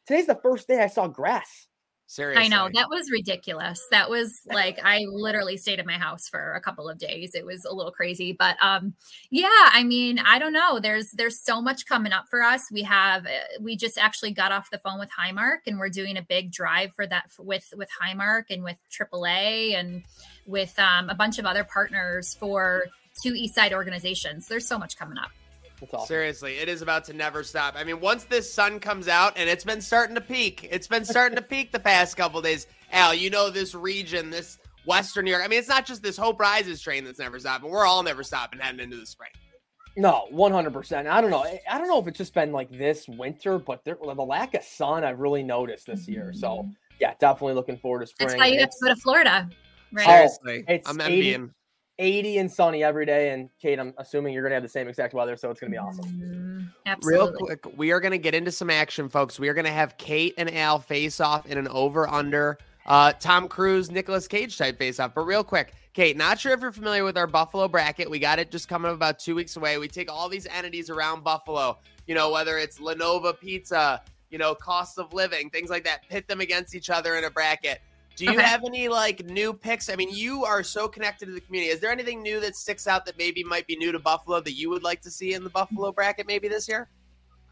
Today's 0.06 0.26
the 0.26 0.36
first 0.36 0.68
day 0.68 0.80
I 0.80 0.86
saw 0.86 1.08
grass. 1.08 1.66
Seriously, 2.10 2.42
I 2.42 2.48
know 2.48 2.70
that 2.72 2.88
was 2.88 3.10
ridiculous. 3.10 3.86
That 3.90 4.08
was 4.08 4.40
like 4.46 4.78
I 4.82 5.00
literally 5.10 5.58
stayed 5.58 5.78
at 5.78 5.84
my 5.84 5.98
house 5.98 6.26
for 6.26 6.54
a 6.54 6.60
couple 6.60 6.88
of 6.88 6.96
days. 6.96 7.34
It 7.34 7.44
was 7.44 7.66
a 7.66 7.74
little 7.74 7.92
crazy, 7.92 8.32
but 8.32 8.56
um 8.62 8.94
yeah, 9.28 9.48
I 9.52 9.84
mean, 9.84 10.18
I 10.18 10.38
don't 10.38 10.54
know. 10.54 10.80
There's 10.80 11.10
there's 11.10 11.38
so 11.38 11.60
much 11.60 11.84
coming 11.84 12.12
up 12.12 12.24
for 12.30 12.42
us. 12.42 12.62
We 12.72 12.82
have 12.84 13.26
uh, 13.26 13.60
we 13.60 13.76
just 13.76 13.98
actually 13.98 14.30
got 14.30 14.52
off 14.52 14.70
the 14.70 14.78
phone 14.78 14.98
with 14.98 15.10
Highmark 15.10 15.66
and 15.66 15.78
we're 15.78 15.90
doing 15.90 16.16
a 16.16 16.22
big 16.22 16.50
drive 16.50 16.94
for 16.94 17.06
that 17.06 17.30
with 17.38 17.74
with 17.76 17.90
Highmark 18.02 18.44
and 18.48 18.64
with 18.64 18.78
AAA 18.90 19.74
and 19.78 20.02
with 20.46 20.78
um, 20.78 21.10
a 21.10 21.14
bunch 21.14 21.38
of 21.38 21.44
other 21.44 21.62
partners 21.62 22.34
for 22.40 22.84
two 23.22 23.34
East 23.34 23.54
Side 23.54 23.74
organizations. 23.74 24.48
There's 24.48 24.66
so 24.66 24.78
much 24.78 24.96
coming 24.96 25.18
up. 25.18 25.30
That's 25.80 25.94
awesome. 25.94 26.06
Seriously, 26.06 26.58
it 26.58 26.68
is 26.68 26.82
about 26.82 27.04
to 27.04 27.12
never 27.12 27.44
stop. 27.44 27.74
I 27.76 27.84
mean, 27.84 28.00
once 28.00 28.24
this 28.24 28.52
sun 28.52 28.80
comes 28.80 29.06
out, 29.06 29.34
and 29.36 29.48
it's 29.48 29.64
been 29.64 29.80
starting 29.80 30.14
to 30.16 30.20
peak, 30.20 30.68
it's 30.70 30.88
been 30.88 31.04
starting 31.04 31.36
to 31.36 31.42
peak 31.42 31.72
the 31.72 31.78
past 31.78 32.16
couple 32.16 32.42
days. 32.42 32.66
Al, 32.92 33.14
you 33.14 33.30
know 33.30 33.50
this 33.50 33.74
region, 33.74 34.30
this 34.30 34.58
Western 34.86 35.24
New 35.24 35.30
York. 35.30 35.44
I 35.44 35.48
mean, 35.48 35.58
it's 35.58 35.68
not 35.68 35.86
just 35.86 36.02
this 36.02 36.16
Hope 36.16 36.40
Rises 36.40 36.80
train 36.80 37.04
that's 37.04 37.18
never 37.18 37.38
stopping. 37.38 37.70
We're 37.70 37.86
all 37.86 38.02
never 38.02 38.22
stopping 38.22 38.58
heading 38.60 38.80
into 38.80 38.96
the 38.96 39.06
spring. 39.06 39.30
No, 39.96 40.26
one 40.30 40.52
hundred 40.52 40.72
percent. 40.72 41.08
I 41.08 41.20
don't 41.20 41.30
know. 41.30 41.42
I- 41.44 41.60
I 41.68 41.78
don't 41.78 41.88
know 41.88 41.98
if 41.98 42.06
it's 42.06 42.18
just 42.18 42.32
been 42.32 42.52
like 42.52 42.70
this 42.70 43.08
winter, 43.08 43.58
but 43.58 43.84
there, 43.84 43.96
the 44.00 44.22
lack 44.22 44.54
of 44.54 44.62
sun 44.62 45.04
I've 45.04 45.18
really 45.18 45.42
noticed 45.42 45.86
this 45.86 46.08
year. 46.08 46.32
So 46.32 46.48
mm-hmm. 46.48 46.70
yeah, 47.00 47.14
definitely 47.18 47.54
looking 47.54 47.78
forward 47.78 48.00
to 48.00 48.06
spring. 48.06 48.28
That's 48.28 48.38
why 48.38 48.46
you 48.46 48.52
And 48.54 48.60
have 48.60 48.70
to 48.70 48.76
go 48.80 48.88
to 48.94 49.00
Florida. 49.00 49.48
Right. 49.92 50.06
Oh, 50.08 50.62
it's 50.68 50.88
I'm 50.88 51.00
80 51.00 51.14
envying. 51.14 51.54
80 51.98 52.38
and 52.38 52.50
sunny 52.50 52.84
every 52.84 53.06
day. 53.06 53.30
And 53.30 53.50
Kate, 53.60 53.78
I'm 53.78 53.94
assuming 53.98 54.32
you're 54.34 54.42
gonna 54.42 54.54
have 54.54 54.62
the 54.62 54.68
same 54.68 54.88
exact 54.88 55.14
weather, 55.14 55.36
so 55.36 55.50
it's 55.50 55.60
gonna 55.60 55.70
be 55.70 55.78
awesome. 55.78 56.04
Mhm. 56.04 56.48
Real 57.02 57.32
quick, 57.32 57.64
we 57.76 57.92
are 57.92 58.00
going 58.00 58.12
to 58.12 58.18
get 58.18 58.34
into 58.34 58.50
some 58.50 58.70
action, 58.70 59.08
folks. 59.08 59.38
We 59.38 59.48
are 59.48 59.54
going 59.54 59.66
to 59.66 59.70
have 59.70 59.96
Kate 59.98 60.34
and 60.38 60.52
Al 60.54 60.78
face 60.78 61.20
off 61.20 61.46
in 61.46 61.58
an 61.58 61.68
over 61.68 62.08
under 62.08 62.58
uh, 62.86 63.12
Tom 63.20 63.48
Cruise, 63.48 63.90
Nicolas 63.90 64.26
Cage 64.26 64.56
type 64.56 64.78
face 64.78 64.98
off. 64.98 65.14
But 65.14 65.26
real 65.26 65.44
quick, 65.44 65.74
Kate, 65.92 66.16
not 66.16 66.40
sure 66.40 66.52
if 66.52 66.60
you're 66.60 66.72
familiar 66.72 67.04
with 67.04 67.18
our 67.18 67.26
Buffalo 67.26 67.68
bracket. 67.68 68.08
We 68.08 68.18
got 68.18 68.38
it 68.38 68.50
just 68.50 68.68
coming 68.68 68.88
up 68.90 68.96
about 68.96 69.18
two 69.18 69.34
weeks 69.34 69.56
away. 69.56 69.76
We 69.76 69.88
take 69.88 70.10
all 70.10 70.28
these 70.30 70.46
entities 70.46 70.88
around 70.88 71.22
Buffalo, 71.22 71.78
you 72.06 72.14
know, 72.14 72.30
whether 72.30 72.56
it's 72.56 72.80
La 72.80 72.94
Nova 72.94 73.34
Pizza, 73.34 74.00
you 74.30 74.38
know, 74.38 74.54
cost 74.54 74.98
of 74.98 75.12
living, 75.12 75.50
things 75.50 75.68
like 75.68 75.84
that, 75.84 76.08
pit 76.08 76.26
them 76.28 76.40
against 76.40 76.74
each 76.74 76.88
other 76.88 77.16
in 77.16 77.24
a 77.24 77.30
bracket. 77.30 77.82
Do 78.18 78.24
you 78.24 78.32
Okay. 78.32 78.42
have 78.42 78.64
any 78.64 78.88
like 78.88 79.24
new 79.24 79.52
picks? 79.54 79.88
I 79.88 79.94
mean, 79.94 80.08
you 80.10 80.44
are 80.44 80.64
so 80.64 80.88
connected 80.88 81.26
to 81.26 81.32
the 81.32 81.40
community. 81.40 81.70
Is 81.70 81.78
there 81.78 81.92
anything 81.92 82.20
new 82.20 82.40
that 82.40 82.56
sticks 82.56 82.88
out 82.88 83.06
that 83.06 83.16
maybe 83.16 83.44
might 83.44 83.64
be 83.68 83.76
new 83.76 83.92
to 83.92 84.00
Buffalo 84.00 84.40
that 84.40 84.54
you 84.54 84.70
would 84.70 84.82
like 84.82 85.00
to 85.02 85.10
see 85.10 85.34
in 85.34 85.44
the 85.44 85.50
Buffalo 85.50 85.92
bracket 85.92 86.26
maybe 86.26 86.48
this 86.48 86.66
year? 86.68 86.88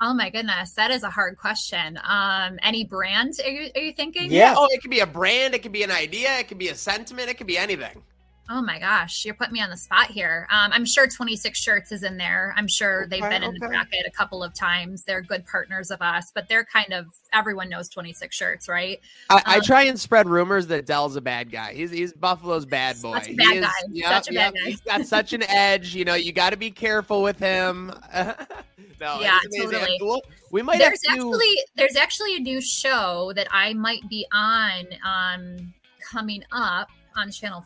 Oh 0.01 0.13
my 0.13 0.29
goodness, 0.29 0.73
that 0.73 0.91
is 0.91 1.05
a 1.05 1.09
hard 1.11 1.39
question. 1.39 2.01
Um, 2.03 2.59
any 2.65 2.85
brand 2.85 3.35
are 3.45 3.49
you 3.49 3.71
are 3.77 3.81
you 3.81 3.93
thinking? 3.93 4.33
Yeah. 4.33 4.55
Oh, 4.57 4.67
it 4.73 4.83
could 4.83 4.91
be 4.91 5.01
a 5.01 5.07
brand, 5.07 5.55
it 5.55 5.63
could 5.63 5.71
be 5.73 5.85
an 5.85 5.93
idea, 5.93 6.37
it 6.39 6.49
could 6.49 6.59
be 6.59 6.69
a 6.69 6.75
sentiment, 6.75 7.31
it 7.31 7.39
could 7.39 7.47
be 7.47 7.57
anything. 7.57 8.03
Oh 8.49 8.63
my 8.63 8.79
gosh, 8.79 9.25
you're 9.25 9.35
putting 9.35 9.55
me 9.55 9.61
on 9.61 9.71
the 9.71 9.77
spot 9.77 10.07
here. 10.07 10.47
Um, 10.53 10.71
I'm 10.73 10.85
sure 10.87 11.09
26 11.09 11.59
Shirts 11.59 11.91
is 11.91 12.05
in 12.05 12.17
there. 12.17 12.55
I'm 12.57 12.69
sure 12.69 13.09
they've 13.09 13.21
Okay, 13.21 13.29
been 13.31 13.43
in 13.43 13.53
the 13.55 13.67
bracket 13.67 14.07
a 14.07 14.11
couple 14.13 14.45
of 14.45 14.55
times. 14.55 15.03
They're 15.03 15.21
good 15.21 15.45
partners 15.47 15.91
of 15.91 16.01
us, 16.01 16.31
but 16.33 16.49
they're 16.49 16.65
kind 16.65 16.93
of 16.93 17.07
everyone 17.33 17.69
knows 17.69 17.89
26 17.89 18.37
Shirts, 18.37 18.69
right? 18.69 19.01
I, 19.31 19.43
I 19.45 19.55
Um, 19.57 19.63
try 19.63 19.83
and 19.83 19.99
spread 19.99 20.29
rumors 20.29 20.69
that 20.69 20.87
Del's 20.87 21.17
a 21.17 21.21
bad 21.21 21.51
guy. 21.51 21.73
He's 21.75 21.91
he's 21.91 22.13
Buffalo's 22.13 22.65
bad 22.67 23.03
boy. 23.03 23.15
Such 23.19 23.31
a 23.31 23.35
bad 23.35 23.55
He 23.55 23.61
guy. 23.61 23.71
yep, 23.91 24.09
Such 24.11 24.29
a 24.31 24.33
bad 24.35 24.55
yep, 24.55 24.55
guy. 24.65 24.71
He's 24.71 24.81
got 24.81 25.07
such 25.07 25.33
an 25.33 25.43
edge. 25.49 25.95
You 25.97 26.05
know, 26.05 26.15
you 26.15 26.33
got 26.33 26.51
to 26.51 26.57
be 26.57 26.71
careful 26.71 27.23
with 27.23 27.41
him. 27.41 27.93
no, 28.15 29.21
Yeah, 29.21 29.39
totally. 29.59 29.99
We'll- 30.01 30.23
we 30.53 30.63
might 30.63 30.79
There's 30.79 31.01
have 31.09 31.17
to. 31.19 31.23
actually 31.33 31.57
there's 31.75 31.97
actually 31.97 32.37
a 32.37 32.41
new 32.41 32.61
show 32.61 33.33
that 33.35 33.49
I 33.51 33.75
might 33.75 34.09
be 34.09 34.25
on 34.33 34.87
um 35.05 35.75
coming 36.13 36.45
up 36.53 36.89
on 37.17 37.33
Channel 37.33 37.65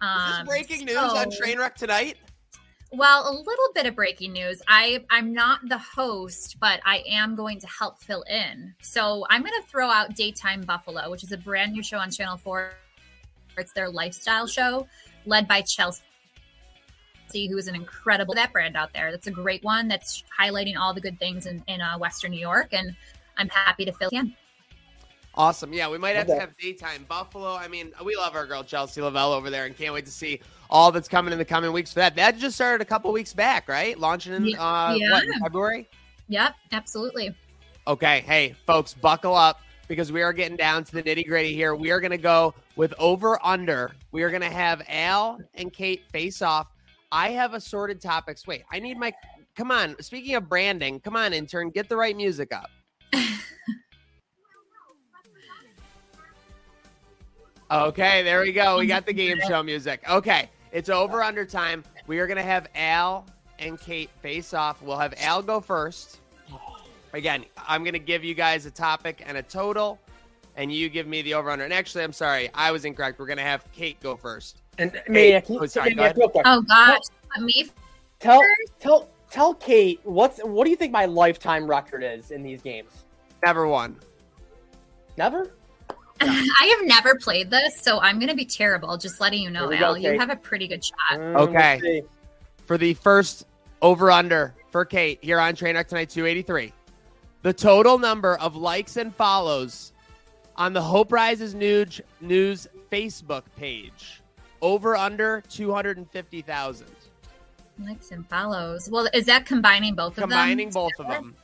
4. 0.00 0.08
is 0.08 0.14
Um, 0.40 0.46
this 0.46 0.48
breaking 0.48 0.86
news 0.86 0.96
on 0.96 1.30
so- 1.30 1.40
Trainwreck 1.42 1.74
tonight? 1.74 2.16
Well, 2.92 3.28
a 3.28 3.34
little 3.34 3.72
bit 3.74 3.86
of 3.86 3.96
breaking 3.96 4.32
news. 4.34 4.62
I 4.68 5.04
I'm 5.10 5.32
not 5.32 5.60
the 5.68 5.78
host, 5.78 6.58
but 6.60 6.80
I 6.86 7.02
am 7.08 7.34
going 7.34 7.58
to 7.60 7.66
help 7.66 8.00
fill 8.00 8.22
in. 8.22 8.72
So 8.82 9.26
I'm 9.30 9.42
going 9.42 9.60
to 9.60 9.68
throw 9.68 9.88
out 9.90 10.14
Daytime 10.14 10.60
Buffalo, 10.62 11.10
which 11.10 11.24
is 11.24 11.32
a 11.32 11.36
brand 11.36 11.72
new 11.72 11.82
show 11.82 11.98
on 11.98 12.12
Channel 12.12 12.36
Four. 12.36 12.72
It's 13.58 13.72
their 13.72 13.88
lifestyle 13.90 14.46
show, 14.46 14.86
led 15.26 15.48
by 15.48 15.62
Chelsea, 15.62 16.02
who 17.32 17.56
is 17.58 17.66
an 17.66 17.74
incredible 17.74 18.34
that 18.34 18.52
brand 18.52 18.76
out 18.76 18.92
there. 18.92 19.10
That's 19.10 19.26
a 19.26 19.32
great 19.32 19.64
one. 19.64 19.88
That's 19.88 20.22
highlighting 20.38 20.76
all 20.76 20.94
the 20.94 21.00
good 21.00 21.18
things 21.18 21.46
in 21.46 21.64
in 21.66 21.80
uh, 21.80 21.98
Western 21.98 22.30
New 22.30 22.40
York, 22.40 22.68
and 22.72 22.94
I'm 23.36 23.48
happy 23.48 23.84
to 23.86 23.92
fill 23.92 24.10
in. 24.12 24.36
Awesome. 25.36 25.72
Yeah, 25.72 25.90
we 25.90 25.98
might 25.98 26.14
have 26.14 26.28
to 26.28 26.38
have 26.38 26.56
daytime 26.56 27.04
Buffalo. 27.08 27.54
I 27.54 27.66
mean, 27.66 27.92
we 28.04 28.14
love 28.16 28.36
our 28.36 28.46
girl 28.46 28.62
Chelsea 28.62 29.02
Lavelle 29.02 29.32
over 29.32 29.50
there, 29.50 29.64
and 29.66 29.76
can't 29.76 29.92
wait 29.92 30.04
to 30.06 30.12
see 30.12 30.40
all 30.70 30.92
that's 30.92 31.08
coming 31.08 31.32
in 31.32 31.38
the 31.38 31.44
coming 31.44 31.72
weeks 31.72 31.92
for 31.92 31.98
that. 32.00 32.14
That 32.14 32.38
just 32.38 32.54
started 32.54 32.80
a 32.80 32.84
couple 32.84 33.10
weeks 33.12 33.32
back, 33.32 33.68
right? 33.68 33.98
Launching 33.98 34.32
in 34.32 34.46
Yeah. 34.46 34.62
uh, 34.62 34.96
what 35.10 35.24
in 35.24 35.40
February. 35.40 35.88
Yep, 36.28 36.54
absolutely. 36.72 37.34
Okay, 37.86 38.20
hey 38.26 38.54
folks, 38.66 38.94
buckle 38.94 39.34
up 39.34 39.60
because 39.88 40.10
we 40.12 40.22
are 40.22 40.32
getting 40.32 40.56
down 40.56 40.84
to 40.84 40.92
the 40.92 41.02
nitty 41.02 41.26
gritty 41.26 41.52
here. 41.54 41.74
We 41.74 41.90
are 41.90 42.00
going 42.00 42.12
to 42.12 42.16
go 42.16 42.54
with 42.76 42.94
over 42.98 43.44
under. 43.44 43.92
We 44.12 44.22
are 44.22 44.30
going 44.30 44.40
to 44.42 44.48
have 44.50 44.82
Al 44.88 45.40
and 45.54 45.72
Kate 45.72 46.02
face 46.10 46.42
off. 46.42 46.68
I 47.12 47.30
have 47.30 47.54
assorted 47.54 48.00
topics. 48.00 48.46
Wait, 48.46 48.62
I 48.72 48.78
need 48.78 48.98
my. 48.98 49.12
Come 49.56 49.70
on. 49.70 49.96
Speaking 50.00 50.36
of 50.36 50.48
branding, 50.48 51.00
come 51.00 51.16
on, 51.16 51.32
intern, 51.32 51.70
get 51.70 51.88
the 51.88 51.96
right 51.96 52.16
music 52.16 52.52
up. 52.54 52.70
Okay, 57.70 58.22
there 58.22 58.40
we 58.40 58.52
go. 58.52 58.78
We 58.78 58.86
got 58.86 59.06
the 59.06 59.12
game 59.12 59.38
show 59.48 59.62
music. 59.62 60.02
Okay, 60.08 60.50
it's 60.72 60.88
over 60.88 61.22
under 61.22 61.44
time. 61.44 61.82
We 62.06 62.18
are 62.18 62.26
going 62.26 62.36
to 62.36 62.42
have 62.42 62.68
Al 62.74 63.26
and 63.58 63.80
Kate 63.80 64.10
face 64.20 64.52
off. 64.54 64.82
We'll 64.82 64.98
have 64.98 65.14
Al 65.18 65.42
go 65.42 65.60
first. 65.60 66.20
Again, 67.12 67.44
I'm 67.68 67.82
going 67.84 67.92
to 67.94 67.98
give 68.00 68.24
you 68.24 68.34
guys 68.34 68.66
a 68.66 68.70
topic 68.70 69.22
and 69.24 69.38
a 69.38 69.42
total, 69.42 69.98
and 70.56 70.72
you 70.72 70.88
give 70.88 71.06
me 71.06 71.22
the 71.22 71.34
over 71.34 71.50
under. 71.50 71.64
And 71.64 71.72
actually, 71.72 72.02
I'm 72.04 72.12
sorry, 72.12 72.50
I 72.54 72.70
was 72.72 72.84
incorrect. 72.84 73.18
We're 73.18 73.26
going 73.26 73.38
to 73.38 73.44
have 73.44 73.64
Kate 73.72 73.98
go 74.00 74.16
first. 74.16 74.62
And 74.78 75.00
Maniac, 75.08 75.44
oh, 75.48 75.64
sorry, 75.66 75.90
go 75.90 76.02
Maniac, 76.02 76.16
ahead. 76.16 76.16
real 76.18 76.28
quick. 76.28 76.42
Oh 76.46 76.60
gosh, 76.62 76.98
me 77.40 77.70
Tell 78.18 78.40
tell 78.80 79.08
tell 79.30 79.54
Kate 79.54 80.00
what's 80.04 80.38
what 80.38 80.64
do 80.64 80.70
you 80.70 80.76
think 80.76 80.92
my 80.92 81.04
lifetime 81.04 81.66
record 81.66 82.02
is 82.02 82.30
in 82.30 82.42
these 82.42 82.62
games? 82.62 83.04
Never 83.44 83.66
won. 83.66 83.96
Never. 85.18 85.52
I 86.60 86.76
have 86.78 86.86
never 86.86 87.16
played 87.16 87.50
this, 87.50 87.80
so 87.80 88.00
I'm 88.00 88.18
going 88.18 88.28
to 88.28 88.36
be 88.36 88.44
terrible. 88.44 88.96
Just 88.96 89.20
letting 89.20 89.42
you 89.42 89.50
know, 89.50 89.62
Here 89.62 89.70
we 89.70 89.78
go, 89.78 89.84
Al. 89.86 89.98
You 89.98 90.18
have 90.18 90.30
a 90.30 90.36
pretty 90.36 90.66
good 90.68 90.84
shot. 90.84 91.18
Mm, 91.18 91.36
Okay. 91.40 91.80
let's 91.82 92.06
for 92.66 92.78
the 92.78 92.94
first 92.94 93.46
over 93.82 94.10
under 94.10 94.54
for 94.70 94.84
Kate 94.84 95.18
here 95.22 95.38
on 95.38 95.54
Train 95.54 95.74
Wreck 95.76 95.88
Tonight 95.88 96.10
283. 96.10 96.72
The 97.42 97.52
total 97.52 97.98
number 97.98 98.36
of 98.38 98.56
likes 98.56 98.96
and 98.96 99.14
follows 99.14 99.92
on 100.56 100.72
the 100.72 100.80
Hope 100.80 101.12
Rises 101.12 101.54
News, 101.54 102.00
News 102.20 102.66
Facebook 102.90 103.42
page 103.56 104.22
over 104.62 104.96
under 104.96 105.42
250,000. 105.50 106.86
Likes 107.84 108.12
and 108.12 108.26
follows. 108.28 108.88
Well, 108.90 109.08
is 109.12 109.26
that 109.26 109.44
combining 109.44 109.94
both 109.94 110.12
of 110.12 110.16
them? 110.16 110.30
Combining 110.30 110.70
both 110.70 110.92
of 110.98 111.08
them. 111.08 111.34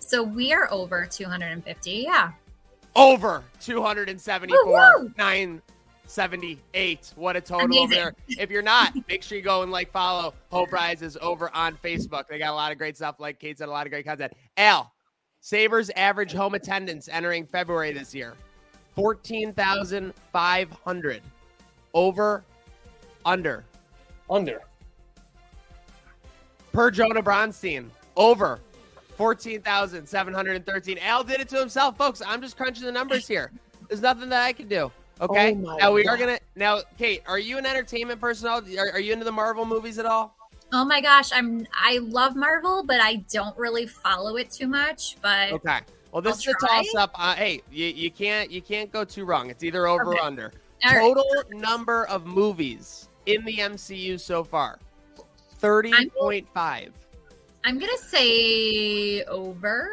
So 0.00 0.22
we 0.22 0.52
are 0.52 0.68
over 0.72 1.06
250. 1.06 1.90
Yeah. 1.90 2.32
Over 2.96 3.42
274, 3.60 5.12
978. 5.16 7.12
What 7.16 7.36
a 7.36 7.40
total 7.40 7.78
over 7.78 7.94
there. 7.94 8.14
If 8.28 8.50
you're 8.50 8.62
not, 8.62 8.94
make 9.08 9.22
sure 9.22 9.36
you 9.36 9.42
go 9.42 9.62
and 9.62 9.72
like 9.72 9.90
follow 9.90 10.34
Hope 10.50 10.72
Rises 10.72 11.16
over 11.20 11.50
on 11.54 11.76
Facebook. 11.78 12.28
They 12.28 12.38
got 12.38 12.52
a 12.52 12.54
lot 12.54 12.70
of 12.70 12.78
great 12.78 12.96
stuff. 12.96 13.16
Like 13.18 13.40
Kate 13.40 13.58
said, 13.58 13.68
a 13.68 13.72
lot 13.72 13.86
of 13.86 13.90
great 13.90 14.06
content. 14.06 14.32
Al, 14.56 14.92
Sabres 15.40 15.90
average 15.90 16.32
home 16.32 16.54
attendance 16.54 17.08
entering 17.08 17.46
February 17.46 17.92
this 17.92 18.14
year 18.14 18.34
14,500. 18.94 21.22
Over, 21.92 22.44
under. 23.24 23.64
Under. 24.30 24.60
Per 26.72 26.90
Jonah 26.90 27.22
Bronstein, 27.22 27.88
over 28.16 28.58
14,713. 29.16 30.98
Al 30.98 31.24
did 31.24 31.40
it 31.40 31.48
to 31.48 31.58
himself, 31.58 31.96
folks. 31.96 32.22
I'm 32.26 32.40
just 32.40 32.56
crunching 32.56 32.84
the 32.84 32.92
numbers 32.92 33.26
here. 33.26 33.50
There's 33.88 34.02
nothing 34.02 34.28
that 34.30 34.42
I 34.42 34.52
can 34.52 34.68
do. 34.68 34.90
Okay. 35.20 35.56
Oh 35.64 35.76
now 35.76 35.92
we 35.92 36.06
are 36.08 36.16
gonna. 36.16 36.38
Now, 36.56 36.80
Kate, 36.98 37.22
are 37.26 37.38
you 37.38 37.56
an 37.58 37.66
entertainment 37.66 38.20
person? 38.20 38.48
Are, 38.48 38.62
are 38.92 39.00
you 39.00 39.12
into 39.12 39.24
the 39.24 39.32
Marvel 39.32 39.64
movies 39.64 39.98
at 39.98 40.06
all? 40.06 40.36
Oh 40.72 40.84
my 40.84 41.00
gosh, 41.00 41.30
I'm 41.32 41.66
I 41.72 41.98
love 41.98 42.34
Marvel, 42.34 42.82
but 42.84 43.00
I 43.00 43.16
don't 43.32 43.56
really 43.56 43.86
follow 43.86 44.36
it 44.36 44.50
too 44.50 44.66
much. 44.66 45.16
But 45.22 45.52
Okay. 45.52 45.78
Well, 46.10 46.20
this 46.22 46.46
I'll 46.46 46.54
is 46.54 46.56
a 46.62 46.66
toss 46.66 46.94
up. 46.96 47.10
Uh, 47.14 47.34
hey, 47.34 47.62
you, 47.70 47.86
you 47.86 48.10
can't 48.10 48.50
you 48.50 48.60
can't 48.60 48.90
go 48.90 49.04
too 49.04 49.24
wrong. 49.24 49.50
It's 49.50 49.62
either 49.62 49.86
over 49.86 50.10
Okay. 50.12 50.18
or 50.18 50.22
under. 50.22 50.52
All 50.84 50.92
right. 50.92 51.00
Total 51.00 51.24
number 51.52 52.06
of 52.06 52.26
movies 52.26 53.08
in 53.26 53.44
the 53.44 53.56
MCU 53.58 54.18
so 54.18 54.42
far, 54.42 54.78
thirty 55.58 55.92
point 56.18 56.48
five. 56.52 56.92
I'm 57.64 57.78
gonna 57.78 57.96
say 57.96 59.24
over. 59.24 59.90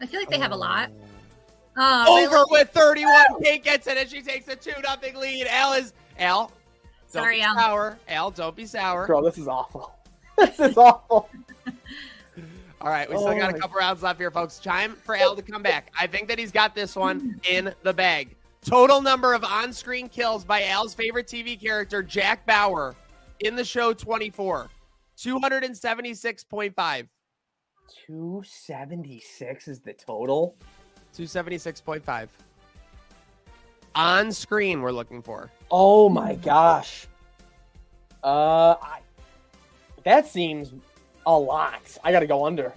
I 0.00 0.06
feel 0.06 0.18
like 0.18 0.28
they 0.28 0.38
have 0.38 0.50
a 0.50 0.56
lot. 0.56 0.90
Oh, 1.76 2.02
um, 2.02 2.08
Over 2.08 2.34
really? 2.36 2.46
with 2.50 2.70
31. 2.70 3.42
Kate 3.42 3.64
gets 3.64 3.86
it 3.86 3.96
and 3.96 4.10
she 4.10 4.20
takes 4.20 4.48
a 4.48 4.56
2 4.56 4.72
nothing 4.82 5.16
lead. 5.16 5.46
Al 5.46 5.72
is 5.72 5.94
Al. 6.18 6.48
Don't 6.48 7.22
Sorry, 7.22 7.40
Al. 7.40 7.54
sour. 7.56 7.98
Al, 8.08 8.30
don't 8.30 8.56
be 8.56 8.66
sour. 8.66 9.06
Girl, 9.06 9.22
this 9.22 9.38
is 9.38 9.48
awful. 9.48 9.94
this 10.38 10.58
is 10.58 10.76
awful. 10.76 11.30
All 12.80 12.88
right, 12.90 13.08
we 13.08 13.16
still 13.16 13.28
Oh 13.28 13.38
got 13.38 13.42
a 13.42 13.48
oh 13.48 13.52
my- 13.52 13.58
couple 13.58 13.78
rounds 13.78 14.02
left 14.02 14.18
here, 14.18 14.30
folks. 14.30 14.58
Time 14.58 14.96
for 14.96 15.14
Al 15.14 15.36
to 15.36 15.42
come 15.42 15.62
back. 15.62 15.92
I 15.98 16.06
think 16.08 16.28
that 16.28 16.38
he's 16.38 16.50
got 16.50 16.74
this 16.74 16.96
one 16.96 17.20
hmm. 17.20 17.30
in 17.48 17.74
the 17.84 17.94
bag. 17.94 18.34
Total 18.64 19.00
number 19.00 19.34
of 19.34 19.44
on-screen 19.44 20.08
kills 20.08 20.44
by 20.44 20.64
Al's 20.66 20.94
favorite 20.94 21.26
TV 21.26 21.60
character, 21.60 22.02
Jack 22.02 22.44
Bauer, 22.46 22.94
in 23.40 23.56
the 23.56 23.64
show 23.64 23.92
24. 23.92 24.68
276.5. 25.18 27.08
276 28.06 29.68
is 29.68 29.80
the 29.80 29.92
total. 29.92 30.56
276.5. 31.16 32.28
On 33.94 34.32
screen, 34.32 34.80
we're 34.80 34.92
looking 34.92 35.20
for. 35.20 35.50
Oh 35.70 36.08
my 36.08 36.34
gosh. 36.36 37.06
Uh, 38.24 38.76
I, 38.80 39.00
that 40.04 40.26
seems 40.26 40.72
a 41.26 41.38
lot. 41.38 41.98
I 42.02 42.12
got 42.12 42.20
to 42.20 42.26
go 42.26 42.46
under. 42.46 42.72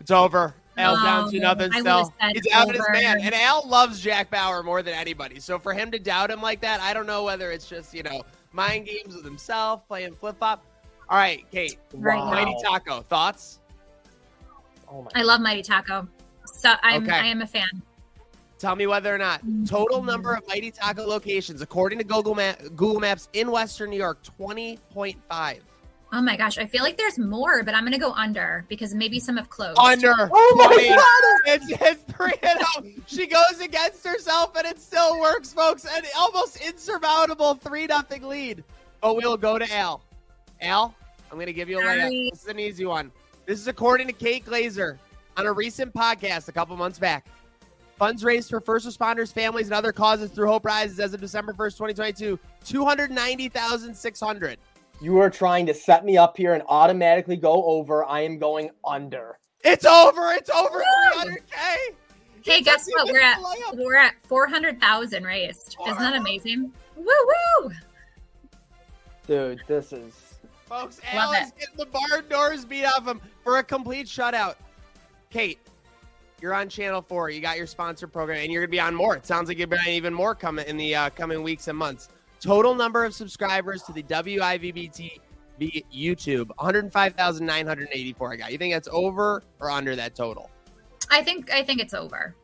It's 0.00 0.10
over. 0.10 0.54
Al's 0.76 1.02
down 1.02 1.30
to 1.30 1.40
nothing 1.40 1.72
I 1.72 1.80
still. 1.80 2.12
He's 2.32 2.52
out 2.52 2.72
his 2.72 2.82
man. 2.92 3.20
And 3.20 3.34
Al 3.34 3.68
loves 3.68 4.00
Jack 4.00 4.30
Bauer 4.30 4.62
more 4.62 4.82
than 4.82 4.94
anybody. 4.94 5.40
So 5.40 5.58
for 5.58 5.74
him 5.74 5.90
to 5.90 5.98
doubt 5.98 6.30
him 6.30 6.40
like 6.40 6.60
that, 6.60 6.80
I 6.80 6.94
don't 6.94 7.06
know 7.06 7.24
whether 7.24 7.50
it's 7.50 7.68
just, 7.68 7.92
you 7.92 8.04
know, 8.04 8.22
mind 8.52 8.86
games 8.86 9.14
with 9.14 9.24
himself, 9.24 9.86
playing 9.88 10.14
flip 10.14 10.38
flop. 10.38 10.64
All 11.10 11.16
right, 11.16 11.44
Kate. 11.50 11.78
Right. 11.94 12.18
Wow. 12.18 12.30
Mighty 12.30 12.54
Taco, 12.62 13.02
thoughts? 13.02 13.60
Oh 14.90 15.02
my. 15.02 15.10
I 15.14 15.22
love 15.22 15.40
Mighty 15.40 15.62
Taco. 15.62 16.06
So 16.44 16.74
I'm 16.82 17.04
Okay. 17.04 17.12
I 17.16 17.26
am 17.26 17.42
a 17.42 17.46
fan. 17.46 17.82
Tell 18.58 18.74
me 18.74 18.86
whether 18.86 19.14
or 19.14 19.18
not. 19.18 19.40
Total 19.66 20.02
number 20.02 20.34
of 20.34 20.46
Mighty 20.48 20.70
Taco 20.72 21.06
locations, 21.06 21.62
according 21.62 21.98
to 21.98 22.04
Google, 22.04 22.34
Ma- 22.34 22.54
Google 22.74 22.98
Maps 22.98 23.28
in 23.32 23.50
Western 23.50 23.90
New 23.90 23.96
York, 23.96 24.18
20.5. 24.38 25.60
Oh 26.10 26.22
my 26.22 26.36
gosh, 26.36 26.56
I 26.58 26.66
feel 26.66 26.82
like 26.82 26.96
there's 26.96 27.18
more, 27.18 27.62
but 27.62 27.74
I'm 27.74 27.84
gonna 27.84 27.98
go 27.98 28.12
under 28.12 28.64
because 28.68 28.94
maybe 28.94 29.20
some 29.20 29.36
have 29.36 29.48
closed. 29.50 29.78
Under. 29.78 30.12
Oh 30.32 30.54
my 30.56 30.66
20. 30.74 30.88
God. 30.88 31.00
It's, 31.46 31.82
it's 31.82 32.02
3 32.12 32.32
and 32.42 32.58
0. 32.82 32.94
She 33.06 33.26
goes 33.26 33.60
against 33.62 34.06
herself, 34.06 34.56
and 34.56 34.66
it 34.66 34.80
still 34.80 35.20
works, 35.20 35.52
folks. 35.52 35.84
An 35.84 36.02
almost 36.18 36.56
insurmountable 36.60 37.54
3 37.54 37.86
nothing 37.86 38.22
lead. 38.24 38.64
But 39.00 39.16
we'll 39.16 39.36
go 39.36 39.58
to 39.58 39.72
Al. 39.72 40.02
Al, 40.60 40.94
I'm 41.30 41.36
going 41.36 41.46
to 41.46 41.52
give 41.52 41.68
you 41.68 41.78
a 41.78 41.82
layup. 41.82 42.00
Sorry. 42.00 42.30
This 42.32 42.42
is 42.42 42.48
an 42.48 42.58
easy 42.58 42.84
one. 42.84 43.12
This 43.46 43.60
is 43.60 43.68
according 43.68 44.06
to 44.08 44.12
Kate 44.12 44.44
Glazer 44.44 44.98
on 45.36 45.46
a 45.46 45.52
recent 45.52 45.94
podcast 45.94 46.48
a 46.48 46.52
couple 46.52 46.76
months 46.76 46.98
back. 46.98 47.26
Funds 47.96 48.22
raised 48.22 48.50
for 48.50 48.60
first 48.60 48.86
responders, 48.86 49.32
families, 49.32 49.66
and 49.66 49.74
other 49.74 49.92
causes 49.92 50.30
through 50.30 50.46
Hope 50.46 50.64
Rises 50.64 51.00
as 51.00 51.14
of 51.14 51.20
December 51.20 51.52
1st, 51.52 51.72
2022, 51.72 52.38
290,600. 52.64 54.58
You 55.00 55.18
are 55.18 55.30
trying 55.30 55.66
to 55.66 55.74
set 55.74 56.04
me 56.04 56.16
up 56.16 56.36
here 56.36 56.54
and 56.54 56.62
automatically 56.68 57.36
go 57.36 57.64
over. 57.64 58.04
I 58.04 58.20
am 58.20 58.38
going 58.38 58.70
under. 58.84 59.38
It's 59.64 59.84
over. 59.84 60.32
It's 60.32 60.50
over 60.50 60.82
300K. 61.16 61.94
Hey, 62.44 62.62
guess 62.62 62.88
what? 62.88 63.08
We're 63.12 63.20
at 63.20 63.38
layup. 63.38 63.76
we're 63.76 63.96
at 63.96 64.14
four 64.22 64.46
hundred 64.46 64.80
thousand 64.80 65.24
raised. 65.24 65.76
Isn't 65.86 65.98
that 65.98 66.14
amazing? 66.14 66.72
Woo 66.96 67.04
woo! 67.04 67.70
Dude, 69.26 69.60
this 69.66 69.92
is 69.92 70.27
Folks, 70.68 71.00
Love 71.14 71.34
getting 71.58 71.76
the 71.76 71.86
barn 71.86 72.28
doors 72.28 72.64
beat 72.64 72.84
off 72.84 73.06
him 73.06 73.20
for 73.42 73.58
a 73.58 73.62
complete 73.64 74.06
shutout. 74.06 74.56
Kate, 75.30 75.58
you're 76.40 76.54
on 76.54 76.68
Channel 76.68 77.00
4. 77.02 77.30
You 77.30 77.40
got 77.40 77.56
your 77.56 77.66
sponsor 77.66 78.06
program, 78.06 78.38
and 78.44 78.52
you're 78.52 78.62
to 78.62 78.68
be 78.68 78.80
on 78.80 78.94
more. 78.94 79.16
It 79.16 79.24
sounds 79.26 79.48
like 79.48 79.58
you're 79.58 79.66
to 79.66 79.76
be 79.76 79.78
on 79.78 79.88
even 79.88 80.12
more 80.14 80.34
coming 80.34 80.66
in 80.66 80.76
the 80.76 80.94
uh, 80.94 81.10
coming 81.10 81.42
weeks 81.42 81.68
and 81.68 81.76
months. 81.78 82.08
Total 82.40 82.74
number 82.74 83.04
of 83.04 83.14
subscribers 83.14 83.82
to 83.84 83.92
the 83.92 84.02
WIVB 84.02 84.92
TV 85.58 85.84
YouTube 85.92 86.48
105,984. 86.58 88.32
I 88.32 88.36
got. 88.36 88.52
You 88.52 88.58
think 88.58 88.74
that's 88.74 88.88
over 88.92 89.42
or 89.60 89.70
under 89.70 89.96
that 89.96 90.14
total? 90.14 90.50
I 91.10 91.22
think 91.22 91.50
I 91.50 91.64
think 91.64 91.80
it's 91.80 91.94
over. 91.94 92.36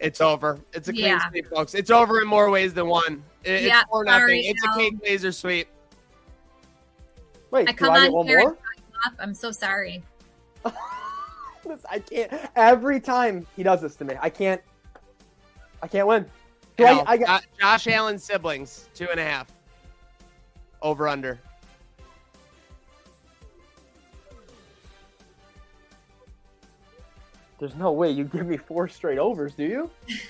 It's 0.00 0.20
over. 0.20 0.58
It's 0.72 0.88
a 0.88 0.92
clean 0.92 1.04
Yeah. 1.04 1.28
sweep, 1.30 1.46
folks. 1.48 1.74
It's 1.74 1.90
over 1.90 2.20
in 2.20 2.26
more 2.26 2.50
ways 2.50 2.74
than 2.74 2.86
one. 2.88 3.22
It- 3.44 3.62
Yeah, 3.64 3.80
it's 3.82 3.88
for 3.90 4.04
nothing. 4.04 4.20
sorry, 4.20 4.40
It's 4.46 4.64
a 4.64 4.68
Al. 4.68 4.76
Kate 4.76 5.02
laser 5.04 5.32
sweep. 5.32 5.68
Wait. 7.50 7.68
I 7.68 7.72
do 7.72 7.76
come 7.78 7.90
I 7.92 7.98
on 7.98 8.02
get 8.04 8.12
one 8.12 8.26
here 8.26 8.40
more? 8.40 8.54
fuck 8.54 8.76
you 8.76 8.98
up. 9.06 9.14
I'm 9.18 9.34
so 9.34 9.50
sorry. 9.50 10.02
This- 11.64 11.84
I 11.90 11.98
can't. 11.98 12.32
Every 12.54 13.00
time 13.00 13.44
he 13.56 13.64
does 13.64 13.80
this 13.80 13.96
to 13.96 14.04
me, 14.04 14.14
I 14.20 14.30
can't. 14.30 14.62
I 15.82 15.88
can't 15.88 16.06
win. 16.06 16.24
Do 16.76 16.84
Al, 16.84 17.00
I, 17.00 17.04
I 17.12 17.16
got, 17.16 17.42
Jo- 17.42 17.48
Josh 17.60 17.88
Allen 17.88 18.18
siblings, 18.20 18.88
two 18.94 19.08
and 19.10 19.18
a 19.18 19.24
half. 19.24 19.48
Over 20.80 21.08
under. 21.08 21.40
there's 27.58 27.74
no 27.74 27.90
way 27.92 28.10
you 28.10 28.24
give 28.24 28.46
me 28.46 28.56
four 28.56 28.86
straight 28.88 29.18
overs, 29.18 29.54
do 29.54 29.64
you? 29.64 29.90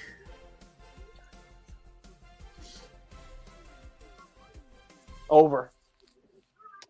Over. 5.28 5.72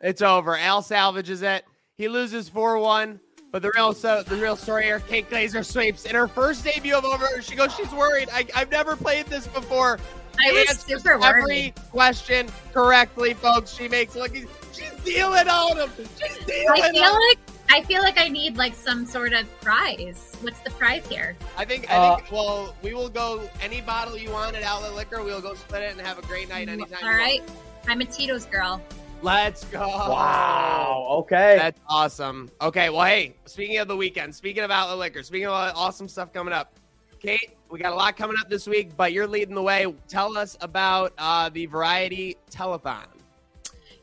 It's 0.00 0.22
over. 0.22 0.56
Al 0.56 0.82
salvages 0.82 1.42
it. 1.42 1.64
He 1.96 2.08
loses 2.08 2.48
four 2.48 2.78
one. 2.78 3.20
But 3.52 3.62
the 3.62 3.70
real 3.74 3.94
so 3.94 4.22
the 4.22 4.36
real 4.36 4.56
story 4.56 4.84
here, 4.84 5.00
Kate 5.00 5.30
Glazer 5.30 5.64
sweeps 5.64 6.04
in 6.04 6.14
her 6.14 6.28
first 6.28 6.64
debut 6.64 6.94
of 6.94 7.04
over. 7.04 7.26
She 7.40 7.54
goes, 7.54 7.74
she's 7.74 7.90
worried. 7.92 8.28
I, 8.32 8.44
I've 8.54 8.70
never 8.70 8.96
played 8.96 9.26
this 9.26 9.46
before. 9.46 9.98
I 10.44 10.52
was 10.52 10.68
Answers 10.68 10.84
super 11.02 11.12
every 11.24 11.42
worried. 11.42 11.74
question 11.90 12.48
correctly, 12.74 13.32
folks. 13.32 13.72
She 13.72 13.88
makes 13.88 14.14
it 14.14 14.18
look. 14.18 14.34
She's 14.34 14.90
dealing 15.04 15.48
on 15.48 15.78
him. 15.78 15.90
She's 16.20 16.36
dealing. 16.44 16.82
I 16.82 16.90
feel 16.90 17.04
on 17.04 17.20
like 17.28 17.38
I 17.70 17.82
feel 17.82 18.02
like 18.02 18.18
I 18.18 18.28
need 18.28 18.58
like 18.58 18.74
some 18.74 19.06
sort 19.06 19.32
of 19.32 19.46
prize. 19.62 20.36
What's 20.42 20.60
the 20.60 20.70
prize 20.72 21.06
here? 21.06 21.34
I 21.56 21.64
think. 21.64 21.90
I 21.90 21.96
Uh, 21.96 22.16
think. 22.16 22.30
Well, 22.32 22.74
we 22.82 22.92
will 22.92 23.08
go 23.08 23.48
any 23.62 23.80
bottle 23.80 24.18
you 24.18 24.30
want 24.32 24.54
at 24.54 24.64
Outlet 24.64 24.94
Liquor. 24.94 25.22
We'll 25.24 25.40
go 25.40 25.54
split 25.54 25.82
it 25.82 25.92
and 25.96 26.00
have 26.06 26.18
a 26.18 26.22
great 26.26 26.50
night 26.50 26.68
anytime. 26.68 26.98
All 27.02 27.10
you 27.12 27.16
right, 27.16 27.40
want. 27.48 27.58
I'm 27.88 28.00
a 28.02 28.04
Tito's 28.04 28.44
girl. 28.44 28.82
Let's 29.26 29.64
go. 29.64 29.80
Wow. 29.80 31.08
Okay. 31.22 31.56
That's 31.58 31.80
awesome. 31.88 32.48
Okay, 32.62 32.90
well, 32.90 33.04
hey, 33.04 33.34
speaking 33.44 33.78
of 33.78 33.88
the 33.88 33.96
weekend, 33.96 34.32
speaking 34.32 34.62
of 34.62 34.70
Outlet 34.70 34.98
Liquor, 34.98 35.24
speaking 35.24 35.48
of 35.48 35.52
awesome 35.74 36.06
stuff 36.06 36.32
coming 36.32 36.54
up, 36.54 36.78
Kate, 37.18 37.56
we 37.68 37.80
got 37.80 37.92
a 37.92 37.96
lot 37.96 38.16
coming 38.16 38.36
up 38.40 38.48
this 38.48 38.68
week, 38.68 38.96
but 38.96 39.12
you're 39.12 39.26
leading 39.26 39.56
the 39.56 39.62
way. 39.62 39.92
Tell 40.06 40.38
us 40.38 40.56
about 40.60 41.12
uh, 41.18 41.48
the 41.48 41.66
Variety 41.66 42.36
Telethon. 42.52 43.15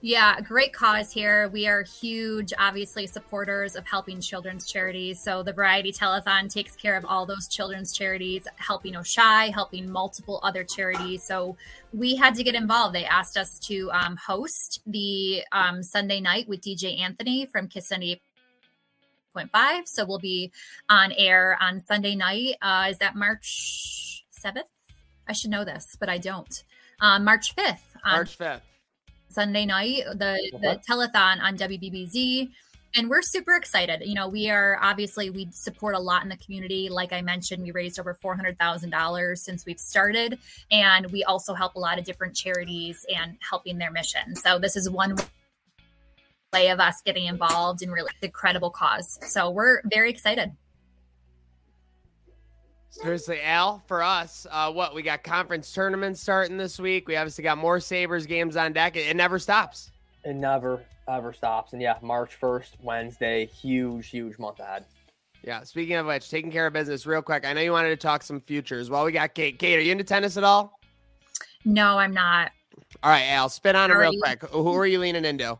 Yeah, 0.05 0.41
great 0.41 0.73
cause 0.73 1.13
here. 1.13 1.47
We 1.47 1.65
are 1.65 1.83
huge, 1.83 2.51
obviously, 2.59 3.07
supporters 3.07 3.77
of 3.77 3.87
helping 3.87 4.19
children's 4.19 4.69
charities. 4.69 5.23
So 5.23 5.43
the 5.43 5.53
Variety 5.53 5.93
Telethon 5.93 6.51
takes 6.51 6.75
care 6.75 6.97
of 6.97 7.05
all 7.05 7.25
those 7.25 7.47
children's 7.47 7.93
charities, 7.93 8.45
helping 8.57 8.95
Oishei, 8.95 9.53
helping 9.53 9.89
multiple 9.89 10.41
other 10.43 10.65
charities. 10.65 11.23
So 11.23 11.55
we 11.93 12.17
had 12.17 12.35
to 12.35 12.43
get 12.43 12.53
involved. 12.53 12.93
They 12.93 13.05
asked 13.05 13.37
us 13.37 13.57
to 13.59 13.89
um, 13.93 14.17
host 14.17 14.81
the 14.85 15.45
um, 15.53 15.81
Sunday 15.81 16.19
night 16.19 16.49
with 16.49 16.59
DJ 16.59 16.99
Anthony 16.99 17.45
from 17.45 17.69
Kiss 17.69 17.89
98.5. 17.89 19.87
So 19.87 20.03
we'll 20.03 20.19
be 20.19 20.51
on 20.89 21.13
air 21.13 21.57
on 21.61 21.79
Sunday 21.79 22.15
night. 22.15 22.55
Uh, 22.61 22.87
is 22.89 22.97
that 22.97 23.15
March 23.15 24.25
7th? 24.37 24.63
I 25.29 25.31
should 25.31 25.51
know 25.51 25.63
this, 25.63 25.95
but 25.97 26.09
I 26.09 26.17
don't. 26.17 26.61
Um, 26.99 27.23
March 27.23 27.55
5th 27.55 27.79
March 28.05 28.37
5th. 28.37 28.61
Sunday 29.33 29.65
night, 29.65 30.03
the 30.13 30.39
the 30.61 30.69
uh-huh. 30.69 30.77
telethon 30.87 31.41
on 31.41 31.57
WBBZ. 31.57 32.51
And 32.95 33.09
we're 33.09 33.23
super 33.23 33.55
excited. 33.55 34.03
You 34.05 34.13
know, 34.13 34.27
we 34.27 34.51
are 34.51 34.77
obviously 34.79 35.31
we 35.31 35.47
support 35.51 35.95
a 35.95 35.99
lot 35.99 36.21
in 36.21 36.29
the 36.29 36.37
community. 36.37 36.89
Like 36.89 37.11
I 37.11 37.23
mentioned, 37.23 37.63
we 37.63 37.71
raised 37.71 37.99
over 37.99 38.13
four 38.13 38.35
hundred 38.35 38.59
thousand 38.59 38.91
dollars 38.91 39.41
since 39.41 39.65
we've 39.65 39.79
started, 39.79 40.37
and 40.69 41.11
we 41.11 41.23
also 41.23 41.55
help 41.55 41.73
a 41.73 41.79
lot 41.79 41.97
of 41.97 42.05
different 42.05 42.35
charities 42.35 43.03
and 43.13 43.35
helping 43.49 43.79
their 43.79 43.89
mission. 43.89 44.35
So 44.35 44.59
this 44.59 44.75
is 44.75 44.89
one 44.89 45.15
way 46.53 46.69
of 46.69 46.79
us 46.79 47.01
getting 47.03 47.25
involved 47.25 47.81
in 47.81 47.89
really 47.89 48.11
incredible 48.21 48.69
cause. 48.69 49.19
So 49.27 49.49
we're 49.49 49.81
very 49.85 50.11
excited. 50.11 50.51
Seriously, 53.01 53.41
Al, 53.41 53.81
for 53.87 54.03
us, 54.03 54.45
uh, 54.51 54.71
what 54.71 54.93
we 54.93 55.01
got 55.01 55.23
conference 55.23 55.73
tournaments 55.73 56.21
starting 56.21 56.57
this 56.57 56.77
week. 56.77 57.07
We 57.07 57.15
obviously 57.15 57.43
got 57.43 57.57
more 57.57 57.79
Sabres 57.79 58.27
games 58.27 58.55
on 58.55 58.71
deck. 58.71 58.95
It, 58.95 59.07
it 59.07 59.15
never 59.15 59.39
stops. 59.39 59.89
It 60.23 60.35
never 60.35 60.83
ever 61.07 61.33
stops. 61.33 61.73
And 61.73 61.81
yeah, 61.81 61.95
March 62.03 62.35
first, 62.35 62.77
Wednesday, 62.83 63.47
huge, 63.47 64.09
huge 64.09 64.37
month 64.37 64.59
ahead. 64.59 64.85
Yeah. 65.43 65.63
Speaking 65.63 65.95
of 65.95 66.05
which, 66.05 66.29
taking 66.29 66.51
care 66.51 66.67
of 66.67 66.73
business 66.73 67.07
real 67.07 67.23
quick. 67.23 67.47
I 67.47 67.53
know 67.53 67.61
you 67.61 67.71
wanted 67.71 67.89
to 67.89 67.97
talk 67.97 68.21
some 68.21 68.39
futures. 68.39 68.91
Well, 68.91 69.03
we 69.05 69.11
got 69.11 69.33
Kate. 69.33 69.57
Kate, 69.57 69.79
are 69.79 69.81
you 69.81 69.91
into 69.91 70.03
tennis 70.03 70.37
at 70.37 70.43
all? 70.43 70.79
No, 71.65 71.97
I'm 71.97 72.13
not. 72.13 72.51
All 73.01 73.09
right, 73.09 73.23
Al, 73.23 73.49
spin 73.49 73.75
on 73.75 73.89
it 73.89 73.95
real 73.95 74.11
Alrighty. 74.11 74.39
quick. 74.39 74.51
Who 74.51 74.71
are 74.71 74.85
you 74.85 74.99
leaning 74.99 75.25
into? 75.25 75.57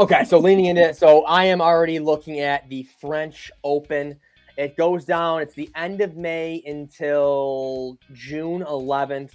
Okay, 0.00 0.24
so 0.24 0.38
leaning 0.38 0.64
into 0.64 0.82
it, 0.82 0.96
so 0.96 1.24
I 1.26 1.44
am 1.44 1.60
already 1.60 2.00
looking 2.00 2.40
at 2.40 2.68
the 2.68 2.82
French 3.00 3.52
Open. 3.62 4.18
It 4.56 4.76
goes 4.76 5.04
down. 5.04 5.42
It's 5.42 5.54
the 5.54 5.70
end 5.74 6.00
of 6.00 6.16
May 6.16 6.62
until 6.66 7.98
June 8.12 8.62
11th. 8.62 9.32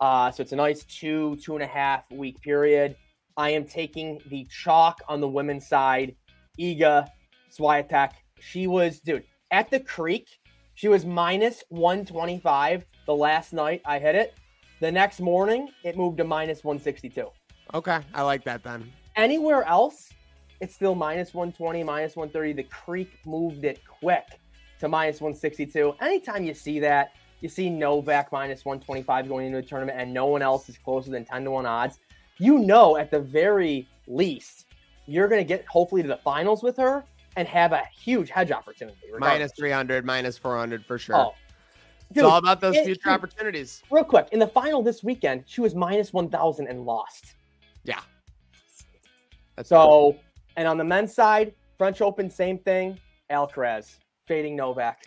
Uh, 0.00 0.30
so 0.30 0.42
it's 0.42 0.52
a 0.52 0.56
nice 0.56 0.84
two, 0.84 1.36
two 1.36 1.54
and 1.54 1.62
a 1.62 1.66
half 1.66 2.10
week 2.10 2.40
period. 2.42 2.96
I 3.36 3.50
am 3.50 3.64
taking 3.64 4.20
the 4.28 4.46
chalk 4.50 5.00
on 5.08 5.20
the 5.20 5.28
women's 5.28 5.66
side. 5.66 6.14
Iga 6.60 7.08
Swiatek. 7.56 8.12
She 8.38 8.66
was, 8.66 9.00
dude, 9.00 9.24
at 9.50 9.70
the 9.70 9.80
creek. 9.80 10.28
She 10.74 10.88
was 10.88 11.04
minus 11.04 11.62
125 11.68 12.84
the 13.06 13.14
last 13.14 13.52
night 13.52 13.80
I 13.84 13.98
hit 13.98 14.14
it. 14.14 14.34
The 14.80 14.90
next 14.90 15.20
morning, 15.20 15.68
it 15.84 15.96
moved 15.96 16.18
to 16.18 16.24
minus 16.24 16.64
162 16.64 17.28
Okay, 17.72 18.00
I 18.12 18.22
like 18.22 18.44
that 18.44 18.62
then. 18.62 18.92
anywhere 19.16 19.62
else, 19.64 20.10
it's 20.64 20.74
still 20.74 20.94
minus 20.94 21.34
120, 21.34 21.84
minus 21.84 22.16
130. 22.16 22.54
The 22.54 22.62
Creek 22.64 23.20
moved 23.26 23.64
it 23.64 23.80
quick 23.86 24.40
to 24.80 24.88
minus 24.88 25.20
162. 25.20 25.94
Anytime 26.00 26.42
you 26.44 26.54
see 26.54 26.80
that, 26.80 27.12
you 27.40 27.48
see 27.48 27.68
Novak 27.68 28.32
minus 28.32 28.64
125 28.64 29.28
going 29.28 29.46
into 29.46 29.58
a 29.58 29.62
tournament 29.62 30.00
and 30.00 30.12
no 30.12 30.26
one 30.26 30.40
else 30.42 30.68
is 30.68 30.78
closer 30.78 31.10
than 31.10 31.24
10 31.24 31.44
to 31.44 31.50
1 31.50 31.66
odds, 31.66 31.98
you 32.38 32.58
know 32.58 32.96
at 32.96 33.10
the 33.10 33.20
very 33.20 33.86
least, 34.06 34.64
you're 35.06 35.28
going 35.28 35.40
to 35.40 35.46
get 35.46 35.64
hopefully 35.66 36.00
to 36.02 36.08
the 36.08 36.16
finals 36.16 36.62
with 36.62 36.76
her 36.78 37.04
and 37.36 37.46
have 37.46 37.72
a 37.72 37.82
huge 37.94 38.30
hedge 38.30 38.50
opportunity. 38.50 38.96
regardless. 39.12 39.38
Minus 39.40 39.52
300, 39.58 40.04
minus 40.06 40.38
400 40.38 40.86
for 40.86 40.98
sure. 40.98 41.16
Oh. 41.16 41.34
it's 42.10 42.22
all 42.22 42.38
about 42.38 42.60
those 42.62 42.76
it- 42.76 42.84
future 42.86 43.00
dude, 43.04 43.12
opportunities. 43.12 43.82
real 43.90 44.04
quick, 44.04 44.28
in 44.32 44.38
the 44.38 44.46
final 44.46 44.82
this 44.82 45.04
weekend, 45.04 45.44
she 45.46 45.60
was 45.60 45.74
minus 45.74 46.12
1,000 46.14 46.66
and 46.68 46.86
lost. 46.86 47.34
Yeah. 47.84 48.00
That's 49.56 49.68
So, 49.68 50.16
and 50.56 50.68
on 50.68 50.78
the 50.78 50.84
men's 50.84 51.14
side, 51.14 51.54
French 51.78 52.00
Open, 52.00 52.30
same 52.30 52.58
thing. 52.58 52.98
Alcaraz 53.30 53.98
fading 54.26 54.56
Novak. 54.56 55.04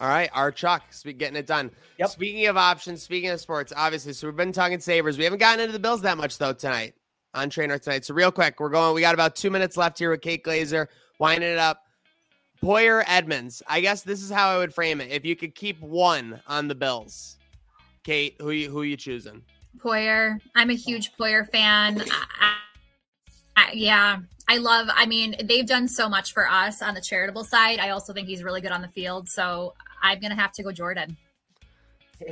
All 0.00 0.08
right, 0.08 0.30
our 0.32 0.52
Chuck, 0.52 0.84
spe- 0.90 1.16
getting 1.18 1.36
it 1.36 1.46
done. 1.46 1.70
Yep. 1.98 2.10
Speaking 2.10 2.46
of 2.46 2.56
options, 2.56 3.02
speaking 3.02 3.30
of 3.30 3.40
sports, 3.40 3.72
obviously, 3.76 4.12
so 4.12 4.28
we've 4.28 4.36
been 4.36 4.52
talking 4.52 4.78
Sabres. 4.78 5.18
We 5.18 5.24
haven't 5.24 5.40
gotten 5.40 5.60
into 5.60 5.72
the 5.72 5.78
Bills 5.78 6.02
that 6.02 6.16
much 6.16 6.38
though 6.38 6.52
tonight 6.52 6.94
on 7.34 7.50
Trainer 7.50 7.78
tonight. 7.78 8.04
So 8.04 8.14
real 8.14 8.30
quick, 8.30 8.60
we're 8.60 8.68
going. 8.68 8.94
We 8.94 9.00
got 9.00 9.14
about 9.14 9.34
two 9.34 9.50
minutes 9.50 9.76
left 9.76 9.98
here 9.98 10.10
with 10.10 10.20
Kate 10.20 10.44
Glazer 10.44 10.86
winding 11.18 11.50
it 11.50 11.58
up. 11.58 11.82
Poyer 12.62 13.04
Edmunds. 13.06 13.62
I 13.66 13.80
guess 13.80 14.02
this 14.02 14.22
is 14.22 14.30
how 14.30 14.50
I 14.50 14.58
would 14.58 14.74
frame 14.74 15.00
it. 15.00 15.10
If 15.10 15.24
you 15.24 15.36
could 15.36 15.54
keep 15.54 15.80
one 15.80 16.40
on 16.46 16.68
the 16.68 16.74
Bills, 16.74 17.36
Kate, 18.04 18.36
who 18.40 18.50
you 18.50 18.70
who 18.70 18.82
you 18.82 18.96
choosing? 18.96 19.42
Poyer. 19.78 20.40
I'm 20.54 20.70
a 20.70 20.74
huge 20.74 21.12
Poyer 21.18 21.48
fan. 21.50 22.02
I, 22.40 22.54
I, 23.68 23.72
yeah, 23.72 24.18
I 24.48 24.58
love, 24.58 24.88
I 24.94 25.06
mean, 25.06 25.36
they've 25.44 25.66
done 25.66 25.88
so 25.88 26.08
much 26.08 26.32
for 26.32 26.48
us 26.48 26.82
on 26.82 26.94
the 26.94 27.00
charitable 27.00 27.44
side. 27.44 27.78
I 27.78 27.90
also 27.90 28.12
think 28.12 28.28
he's 28.28 28.42
really 28.42 28.60
good 28.60 28.72
on 28.72 28.82
the 28.82 28.88
field. 28.88 29.28
So 29.28 29.74
I'm 30.02 30.20
going 30.20 30.30
to 30.30 30.36
have 30.36 30.52
to 30.52 30.62
go 30.62 30.72
Jordan. 30.72 31.16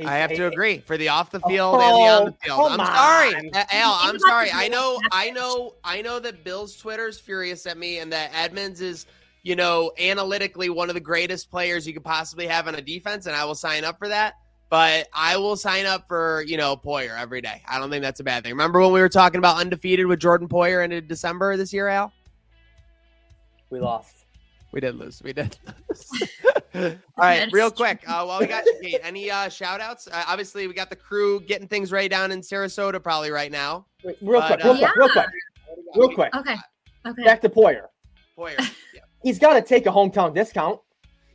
I 0.05 0.17
have 0.17 0.31
to 0.31 0.47
agree 0.47 0.79
for 0.79 0.97
the 0.97 1.07
off 1.07 1.31
the 1.31 1.39
oh, 1.43 1.47
field 1.47 1.75
oh, 1.79 1.79
and 1.79 1.95
the 1.95 2.11
on 2.11 2.25
the 2.25 2.31
field. 2.43 2.71
I'm 2.71 2.85
sorry, 2.85 3.51
Al. 3.71 3.97
I'm 4.01 4.19
sorry. 4.19 4.49
I 4.53 4.67
know, 4.67 4.99
I 5.13 5.31
know, 5.31 5.75
I 5.83 6.01
know 6.01 6.19
that 6.19 6.43
Bill's 6.43 6.75
Twitter 6.75 7.07
is 7.07 7.17
furious 7.19 7.65
at 7.65 7.77
me, 7.77 7.99
and 7.99 8.11
that 8.11 8.31
Edmunds 8.33 8.81
is, 8.81 9.05
you 9.43 9.55
know, 9.55 9.93
analytically 9.97 10.69
one 10.69 10.89
of 10.89 10.93
the 10.93 10.99
greatest 10.99 11.49
players 11.49 11.87
you 11.87 11.93
could 11.93 12.03
possibly 12.03 12.47
have 12.47 12.67
on 12.67 12.75
a 12.75 12.81
defense, 12.81 13.27
and 13.27 13.35
I 13.35 13.45
will 13.45 13.55
sign 13.55 13.85
up 13.85 13.97
for 13.97 14.09
that. 14.09 14.33
But 14.69 15.07
I 15.13 15.37
will 15.37 15.55
sign 15.55 15.85
up 15.85 16.07
for 16.07 16.43
you 16.45 16.57
know 16.57 16.75
Poyer 16.75 17.17
every 17.17 17.41
day. 17.41 17.61
I 17.67 17.79
don't 17.79 17.89
think 17.89 18.03
that's 18.03 18.19
a 18.19 18.23
bad 18.23 18.43
thing. 18.43 18.51
Remember 18.51 18.81
when 18.81 18.91
we 18.91 18.99
were 18.99 19.09
talking 19.09 19.37
about 19.37 19.57
undefeated 19.57 20.05
with 20.05 20.19
Jordan 20.19 20.47
Poyer 20.47 20.83
in 20.83 21.07
December 21.07 21.55
this 21.55 21.71
year, 21.71 21.87
Al? 21.87 22.11
We 23.69 23.79
lost. 23.79 24.25
We 24.71 24.81
did 24.81 24.95
lose. 24.95 25.21
We 25.23 25.33
did. 25.33 25.57
All 26.75 26.91
right, 27.17 27.49
real 27.51 27.71
quick. 27.71 28.03
Uh, 28.07 28.23
while 28.25 28.39
we 28.39 28.45
got 28.45 28.65
you, 28.65 28.77
Kate, 28.81 28.99
any 29.01 29.31
uh, 29.31 29.49
shout 29.49 29.81
outs? 29.81 30.07
Uh, 30.07 30.23
obviously, 30.27 30.67
we 30.67 30.73
got 30.73 30.89
the 30.89 30.95
crew 30.95 31.39
getting 31.39 31.67
things 31.67 31.91
ready 31.91 32.09
down 32.09 32.31
in 32.31 32.41
Sarasota 32.41 33.01
probably 33.01 33.31
right 33.31 33.51
now. 33.51 33.85
Wait, 34.03 34.17
real, 34.21 34.41
but, 34.41 34.59
quick, 34.59 34.63
real, 34.63 34.73
uh, 34.73 34.77
quick, 34.77 34.95
real 34.95 35.09
quick, 35.09 35.27
real 35.95 36.13
quick, 36.13 36.35
Okay. 36.35 36.55
Okay. 37.05 37.23
Back 37.23 37.41
to 37.41 37.49
Poyer. 37.49 37.87
Poyer. 38.37 38.57
Yeah. 38.93 39.01
He's 39.23 39.39
got 39.39 39.53
to 39.53 39.61
take 39.61 39.85
a 39.85 39.89
hometown 39.89 40.35
discount. 40.35 40.79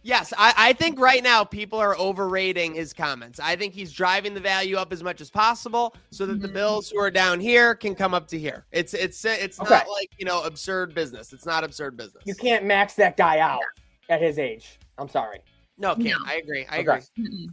Yes, 0.05 0.33
I, 0.37 0.53
I, 0.57 0.73
think 0.73 0.99
right 0.99 1.23
now 1.23 1.45
people 1.45 1.79
are 1.79 1.97
overrating 1.97 2.75
his 2.75 2.93
comments. 2.93 3.39
I 3.39 3.55
think 3.55 3.73
he's 3.73 3.93
driving 3.93 4.35
the 4.35 4.41
value 4.41 4.77
up 4.77 4.93
as 4.93 5.03
much 5.03 5.21
as 5.21 5.31
possible 5.31 5.95
so 6.11 6.27
that 6.27 6.41
the 6.41 6.49
mm-hmm. 6.49 6.55
Bills 6.55 6.91
who 6.91 6.99
are 6.99 7.11
down 7.11 7.39
here 7.39 7.77
can 7.77 7.95
come 7.95 8.13
up 8.13 8.27
to 8.29 8.39
here. 8.39 8.67
It's 8.73 8.95
it's 8.95 9.25
it's 9.25 9.61
okay. 9.61 9.71
not 9.71 9.89
like 9.89 10.11
you 10.19 10.25
know 10.25 10.43
absurd 10.43 10.93
business. 10.93 11.33
It's 11.33 11.47
not 11.47 11.63
absurd 11.63 11.97
business. 11.97 12.25
You 12.27 12.35
can't 12.35 12.65
max 12.65 12.95
that 12.95 13.17
guy 13.17 13.39
out 13.39 13.61
at 14.09 14.21
his 14.21 14.39
age. 14.39 14.81
I'm 14.99 15.09
sorry. 15.09 15.39
No, 15.79 15.95
can't. 15.95 16.07
No. 16.07 16.17
I 16.27 16.35
agree. 16.37 16.67
I 16.69 16.81
okay. 16.81 17.01
agree. 17.17 17.51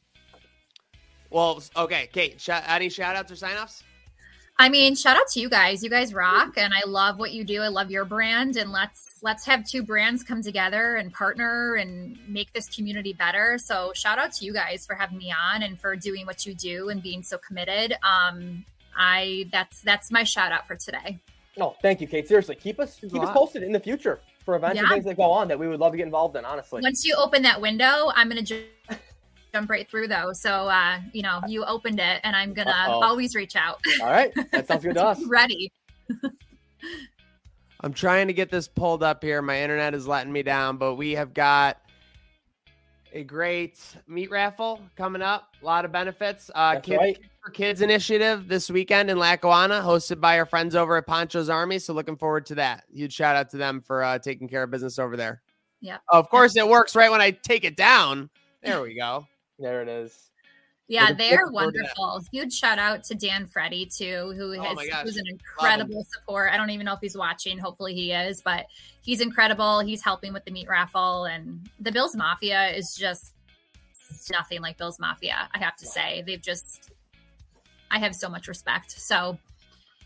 Well, 1.30 1.62
okay, 1.78 2.10
Kate. 2.12 2.42
Sh- 2.42 2.50
any 2.68 2.90
shout 2.90 3.16
outs 3.16 3.32
or 3.32 3.36
sign 3.36 3.58
offs? 3.58 3.84
I 4.62 4.68
mean, 4.68 4.94
shout 4.94 5.16
out 5.16 5.30
to 5.30 5.40
you 5.40 5.50
guys. 5.50 5.82
You 5.86 5.90
guys 5.90 6.14
rock, 6.14 6.58
and 6.58 6.74
I 6.74 6.86
love 6.86 7.18
what 7.18 7.32
you 7.32 7.46
do. 7.46 7.62
I 7.62 7.70
love 7.70 7.90
your 7.90 8.04
brand, 8.04 8.58
and 8.58 8.74
let's 8.74 9.20
let's 9.22 9.46
have 9.46 9.66
two 9.66 9.84
brands 9.84 10.22
come 10.22 10.44
together 10.44 10.98
and 10.98 11.14
partner 11.14 11.76
and 11.76 12.18
make 12.28 12.52
this 12.52 12.68
community 12.68 13.14
better. 13.14 13.58
So, 13.58 13.94
shout 13.96 14.20
out 14.20 14.34
to 14.34 14.46
you 14.46 14.52
guys 14.52 14.86
for 14.86 14.96
having 14.96 15.18
me 15.18 15.32
on 15.32 15.64
and 15.64 15.80
for 15.80 15.96
doing 15.96 16.26
what 16.26 16.46
you 16.46 16.54
do 16.54 16.90
and 16.90 17.02
being 17.02 17.24
so 17.24 17.38
committed. 17.38 17.96
Um, 18.04 18.66
I 18.98 19.48
that's 19.50 19.80
that's 19.80 20.12
my 20.12 20.26
shout 20.26 20.52
out 20.52 20.68
for 20.68 20.76
today. 20.76 21.20
No, 21.58 21.78
thank 21.82 22.02
you, 22.02 22.08
Kate. 22.08 22.28
Seriously, 22.28 22.56
keep 22.56 22.82
us 22.82 23.00
keep 23.00 23.16
us 23.16 23.30
posted 23.32 23.64
in 23.64 23.72
the 23.72 23.80
future 23.80 24.20
for 24.44 24.58
events 24.58 24.76
yeah. 24.76 24.82
and 24.82 24.90
things 24.90 25.06
that 25.06 25.16
go 25.16 25.32
on 25.32 25.48
that 25.48 25.58
we 25.58 25.70
would 25.70 25.80
love 25.80 25.94
to 25.94 25.98
get 25.98 26.06
involved 26.06 26.36
in. 26.36 26.44
Honestly, 26.44 26.82
once 26.82 27.06
you 27.06 27.16
open 27.16 27.44
that 27.44 27.62
window, 27.62 28.12
I'm 28.14 28.28
gonna. 28.28 28.42
Ju- 28.42 28.66
jump 29.54 29.70
right 29.70 29.90
through 29.90 30.08
though. 30.08 30.34
So 30.34 30.68
uh, 30.68 31.00
you 31.14 31.22
know, 31.22 31.42
you 31.48 31.64
opened 31.66 32.00
it 32.00 32.22
and 32.24 32.36
I'm 32.36 32.54
gonna 32.54 32.72
Uh-oh. 32.72 33.04
always 33.04 33.36
reach 33.36 33.56
out. 33.56 33.80
All 34.02 34.10
right. 34.10 34.32
That 34.52 34.68
sounds 34.68 34.84
good 34.84 34.96
to 34.96 35.06
us. 35.06 35.24
Ready. 35.26 35.72
I'm 37.82 37.94
trying 37.94 38.28
to 38.28 38.34
get 38.34 38.52
this 38.52 38.68
pulled 38.68 39.04
up 39.04 39.24
here. 39.24 39.42
My 39.42 39.62
internet 39.62 39.94
is 39.94 40.08
letting 40.08 40.34
me 40.34 40.44
down, 40.44 40.78
but 40.78 40.96
we 40.96 41.12
have 41.12 41.34
got 41.34 41.78
a 43.14 43.24
great 43.24 43.80
meat 44.08 44.30
raffle 44.30 44.82
coming 44.98 45.22
up. 45.22 45.56
A 45.62 45.66
lot 45.66 45.86
of 45.86 45.92
benefits. 45.92 46.52
Uh, 46.54 46.80
kids, 46.80 47.00
right. 47.00 47.20
for 47.44 47.52
Kids 47.52 47.82
initiative 47.82 48.48
this 48.48 48.70
weekend 48.70 49.10
in 49.10 49.18
Lackawanna, 49.18 49.82
hosted 49.82 50.20
by 50.20 50.38
our 50.40 50.46
friends 50.46 50.76
over 50.76 50.98
at 50.98 51.08
Poncho's 51.08 51.50
Army. 51.50 51.80
So 51.80 51.94
looking 51.94 52.18
forward 52.18 52.46
to 52.48 52.56
that. 52.56 52.84
Huge 52.94 53.14
shout 53.14 53.36
out 53.36 53.50
to 53.52 53.58
them 53.58 53.82
for 53.82 54.04
uh, 54.04 54.20
taking 54.20 54.48
care 54.48 54.64
of 54.64 54.72
business 54.72 55.00
over 55.00 55.16
there. 55.16 55.42
Yeah. 55.82 55.98
Of 56.10 56.30
course, 56.30 56.58
it 56.58 56.68
works 56.68 56.96
right 56.96 57.10
when 57.10 57.22
I 57.22 57.32
take 57.32 57.64
it 57.64 57.78
down. 57.78 58.30
There 58.62 58.82
we 58.82 58.96
go. 58.96 59.26
There 59.60 59.82
it 59.82 59.90
is. 59.90 60.30
Yeah, 60.90 61.14
they're 61.14 61.48
wonderful. 61.52 62.24
Huge 62.32 62.52
shout 62.52 62.80
out 62.80 63.04
to 63.06 63.16
Dan 63.16 63.46
Freddy 63.46 63.86
too, 63.86 64.34
who 64.36 64.56
oh 64.56 64.62
has 64.62 65.04
who's 65.04 65.18
an 65.18 65.28
incredible 65.28 66.04
support. 66.10 66.52
I 66.52 66.58
don't 66.58 66.72
even 66.72 66.86
know 66.86 66.94
if 66.94 67.00
he's 67.00 67.16
watching. 67.16 67.60
Hopefully 67.60 67.94
he 67.94 68.12
is, 68.12 68.42
but 68.42 68.66
he's 69.04 69.22
incredible. 69.22 69.82
He's 69.82 70.04
helping 70.04 70.34
with 70.34 70.46
the 70.46 70.52
meat 70.52 70.68
raffle 70.68 71.26
and 71.26 71.70
the 71.80 71.92
Bills 71.92 72.16
Mafia 72.16 72.70
is 72.70 72.96
just 72.98 73.36
nothing 74.32 74.62
like 74.62 74.80
Bills 74.80 75.00
Mafia, 75.00 75.48
I 75.54 75.60
have 75.60 75.76
to 75.76 75.86
say. 75.86 76.24
They've 76.26 76.42
just 76.42 76.92
I 77.92 78.00
have 78.00 78.16
so 78.16 78.28
much 78.28 78.48
respect. 78.48 78.90
So 79.00 79.38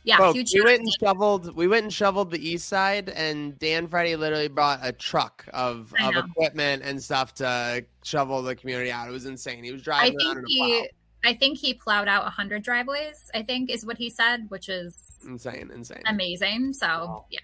yeah, 0.04 0.18
Folks, 0.18 0.36
huge. 0.36 0.54
We 0.54 0.64
went 0.64 0.82
and 0.82 0.92
shoveled. 1.00 1.56
We 1.56 1.68
went 1.68 1.84
and 1.84 1.94
shoveled 1.94 2.32
the 2.32 2.50
east 2.50 2.68
side, 2.68 3.10
and 3.10 3.58
Dan 3.60 3.88
Friday 3.88 4.16
literally 4.18 4.50
brought 4.50 4.80
a 4.82 4.92
truck 4.92 5.46
of, 5.54 5.94
of 6.02 6.16
equipment 6.16 6.84
and 6.84 7.02
stuff 7.02 7.34
to 7.36 7.86
shovel 8.04 8.42
the 8.42 8.56
community 8.56 8.92
out. 8.92 9.08
It 9.08 9.12
was 9.12 9.26
insane. 9.26 9.64
He 9.64 9.72
was 9.72 9.82
driving. 9.82 10.18
I 10.20 10.34
think 10.34 10.48
he. 10.48 10.90
I 11.26 11.34
think 11.34 11.58
he 11.58 11.74
plowed 11.74 12.10
out 12.10 12.26
hundred 12.26 12.64
driveways. 12.64 13.32
I 13.34 13.44
think 13.44 13.70
is 13.70 13.86
what 13.86 13.98
he 13.98 14.10
said, 14.10 14.46
which 14.50 14.68
is 14.68 15.20
insane, 15.26 15.72
insane, 15.74 16.04
amazing. 16.06 16.74
So 16.74 16.88
wow. 16.88 17.26
yeah. 17.30 17.40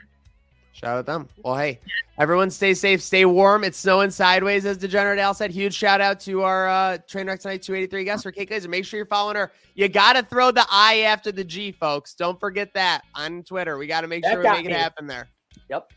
Shout 0.73 0.97
out 0.97 1.05
them. 1.05 1.27
Well, 1.43 1.58
hey, 1.58 1.79
everyone 2.17 2.49
stay 2.49 2.73
safe, 2.73 3.01
stay 3.01 3.25
warm. 3.25 3.63
It's 3.63 3.77
snowing 3.77 4.12
sideways, 4.12 4.65
as 4.65 4.77
Degenerate 4.77 5.19
Al 5.19 5.34
said. 5.34 5.51
Huge 5.51 5.73
shout 5.73 5.99
out 5.99 6.19
to 6.21 6.43
our 6.43 6.69
uh, 6.69 6.97
Trainwreck 7.10 7.41
Tonight 7.41 7.62
283 7.62 8.03
guest 8.05 8.23
for 8.23 8.32
Kate 8.32 8.49
Glazer. 8.49 8.69
Make 8.69 8.86
sure 8.86 8.97
you're 8.97 9.05
following 9.05 9.36
her. 9.36 9.51
You 9.75 9.89
got 9.89 10.13
to 10.13 10.23
throw 10.23 10.51
the 10.51 10.65
I 10.69 10.99
after 10.99 11.32
the 11.32 11.43
G, 11.43 11.71
folks. 11.71 12.13
Don't 12.13 12.39
forget 12.39 12.73
that 12.75 13.01
on 13.13 13.43
Twitter. 13.43 13.77
We 13.77 13.88
got 13.88 14.01
to 14.01 14.08
make 14.08 14.23
that 14.23 14.34
sure 14.34 14.43
we 14.43 14.49
make 14.49 14.65
me. 14.65 14.71
it 14.71 14.77
happen 14.77 15.05
there. 15.05 15.27
Yep. 15.69 15.91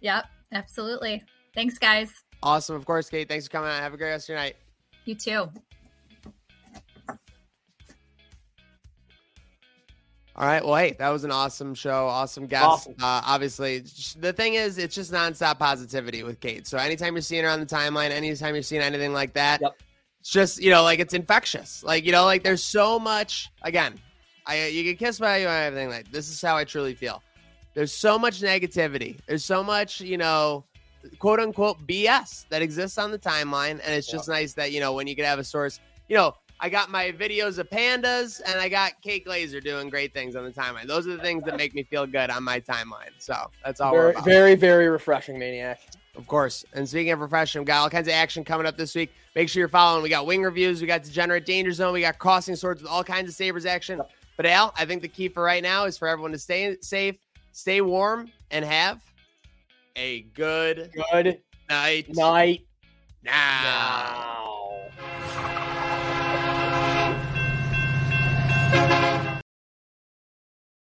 Yep. 0.00 0.24
Absolutely. 0.52 1.22
Thanks, 1.54 1.78
guys. 1.78 2.12
Awesome. 2.42 2.76
Of 2.76 2.84
course, 2.84 3.08
Kate. 3.08 3.28
Thanks 3.28 3.46
for 3.46 3.52
coming 3.52 3.70
out. 3.70 3.80
Have 3.80 3.94
a 3.94 3.96
great 3.96 4.10
rest 4.10 4.26
of 4.26 4.34
your 4.34 4.38
night. 4.38 4.56
You 5.04 5.14
too. 5.14 5.50
All 10.34 10.46
right. 10.46 10.64
Well, 10.64 10.76
hey, 10.76 10.96
that 10.98 11.10
was 11.10 11.24
an 11.24 11.30
awesome 11.30 11.74
show. 11.74 12.06
Awesome 12.06 12.46
guest. 12.46 12.64
Awesome. 12.64 12.94
Uh, 12.94 13.20
obviously, 13.26 13.84
the 14.18 14.32
thing 14.32 14.54
is, 14.54 14.78
it's 14.78 14.94
just 14.94 15.12
nonstop 15.12 15.58
positivity 15.58 16.22
with 16.22 16.40
Kate. 16.40 16.66
So 16.66 16.78
anytime 16.78 17.14
you're 17.14 17.22
seeing 17.22 17.44
her 17.44 17.50
on 17.50 17.60
the 17.60 17.66
timeline, 17.66 18.10
anytime 18.10 18.54
you're 18.54 18.62
seeing 18.62 18.80
anything 18.80 19.12
like 19.12 19.34
that, 19.34 19.60
yep. 19.60 19.76
it's 20.20 20.30
just, 20.30 20.62
you 20.62 20.70
know, 20.70 20.82
like 20.82 21.00
it's 21.00 21.12
infectious. 21.12 21.84
Like, 21.84 22.06
you 22.06 22.12
know, 22.12 22.24
like 22.24 22.42
there's 22.42 22.62
so 22.62 22.98
much, 22.98 23.50
again, 23.62 24.00
I 24.46 24.68
you 24.68 24.82
get 24.84 24.98
kissed 24.98 25.20
by 25.20 25.38
you 25.38 25.48
and 25.48 25.66
everything. 25.66 25.90
Like, 25.90 26.10
this 26.10 26.30
is 26.30 26.40
how 26.40 26.56
I 26.56 26.64
truly 26.64 26.94
feel. 26.94 27.22
There's 27.74 27.92
so 27.92 28.18
much 28.18 28.40
negativity. 28.40 29.18
There's 29.26 29.44
so 29.44 29.62
much, 29.62 30.00
you 30.00 30.16
know, 30.16 30.64
quote 31.18 31.40
unquote 31.40 31.86
BS 31.86 32.48
that 32.48 32.62
exists 32.62 32.96
on 32.96 33.10
the 33.10 33.18
timeline. 33.18 33.80
And 33.84 33.94
it's 33.94 34.10
just 34.10 34.28
nice 34.28 34.54
that, 34.54 34.72
you 34.72 34.80
know, 34.80 34.94
when 34.94 35.06
you 35.06 35.14
can 35.14 35.26
have 35.26 35.38
a 35.38 35.44
source, 35.44 35.78
you 36.08 36.16
know, 36.16 36.34
I 36.64 36.68
got 36.68 36.90
my 36.90 37.10
videos 37.10 37.58
of 37.58 37.68
pandas, 37.68 38.40
and 38.46 38.60
I 38.60 38.68
got 38.68 38.92
Kate 39.02 39.26
Glazer 39.26 39.62
doing 39.62 39.88
great 39.88 40.14
things 40.14 40.36
on 40.36 40.44
the 40.44 40.52
timeline. 40.52 40.86
Those 40.86 41.08
are 41.08 41.16
the 41.16 41.22
things 41.22 41.42
that 41.42 41.56
make 41.56 41.74
me 41.74 41.82
feel 41.82 42.06
good 42.06 42.30
on 42.30 42.44
my 42.44 42.60
timeline. 42.60 43.10
So 43.18 43.50
that's 43.64 43.80
all. 43.80 43.92
Very, 43.92 44.14
very, 44.22 44.54
very 44.54 44.88
refreshing, 44.88 45.40
maniac. 45.40 45.80
Of 46.14 46.28
course. 46.28 46.64
And 46.72 46.88
speaking 46.88 47.10
of 47.10 47.18
refreshing, 47.20 47.62
we 47.62 47.64
got 47.64 47.80
all 47.82 47.90
kinds 47.90 48.06
of 48.06 48.14
action 48.14 48.44
coming 48.44 48.64
up 48.64 48.76
this 48.76 48.94
week. 48.94 49.10
Make 49.34 49.48
sure 49.48 49.58
you're 49.58 49.68
following. 49.68 50.04
We 50.04 50.08
got 50.08 50.24
wing 50.24 50.42
reviews, 50.44 50.80
we 50.80 50.86
got 50.86 51.02
Degenerate 51.02 51.44
Danger 51.44 51.72
Zone, 51.72 51.92
we 51.92 52.02
got 52.02 52.20
crossing 52.20 52.54
swords 52.54 52.80
with 52.80 52.90
all 52.90 53.02
kinds 53.02 53.28
of 53.28 53.34
Sabres 53.34 53.66
action. 53.66 54.00
But 54.36 54.46
Al, 54.46 54.72
I 54.76 54.84
think 54.84 55.02
the 55.02 55.08
key 55.08 55.28
for 55.28 55.42
right 55.42 55.64
now 55.64 55.84
is 55.86 55.98
for 55.98 56.06
everyone 56.06 56.30
to 56.30 56.38
stay 56.38 56.76
safe, 56.80 57.16
stay 57.50 57.80
warm, 57.80 58.30
and 58.52 58.64
have 58.64 59.02
a 59.96 60.22
good 60.34 60.92
good 60.94 61.40
night. 61.68 62.14
Night. 62.14 62.66
Now. 63.24 64.61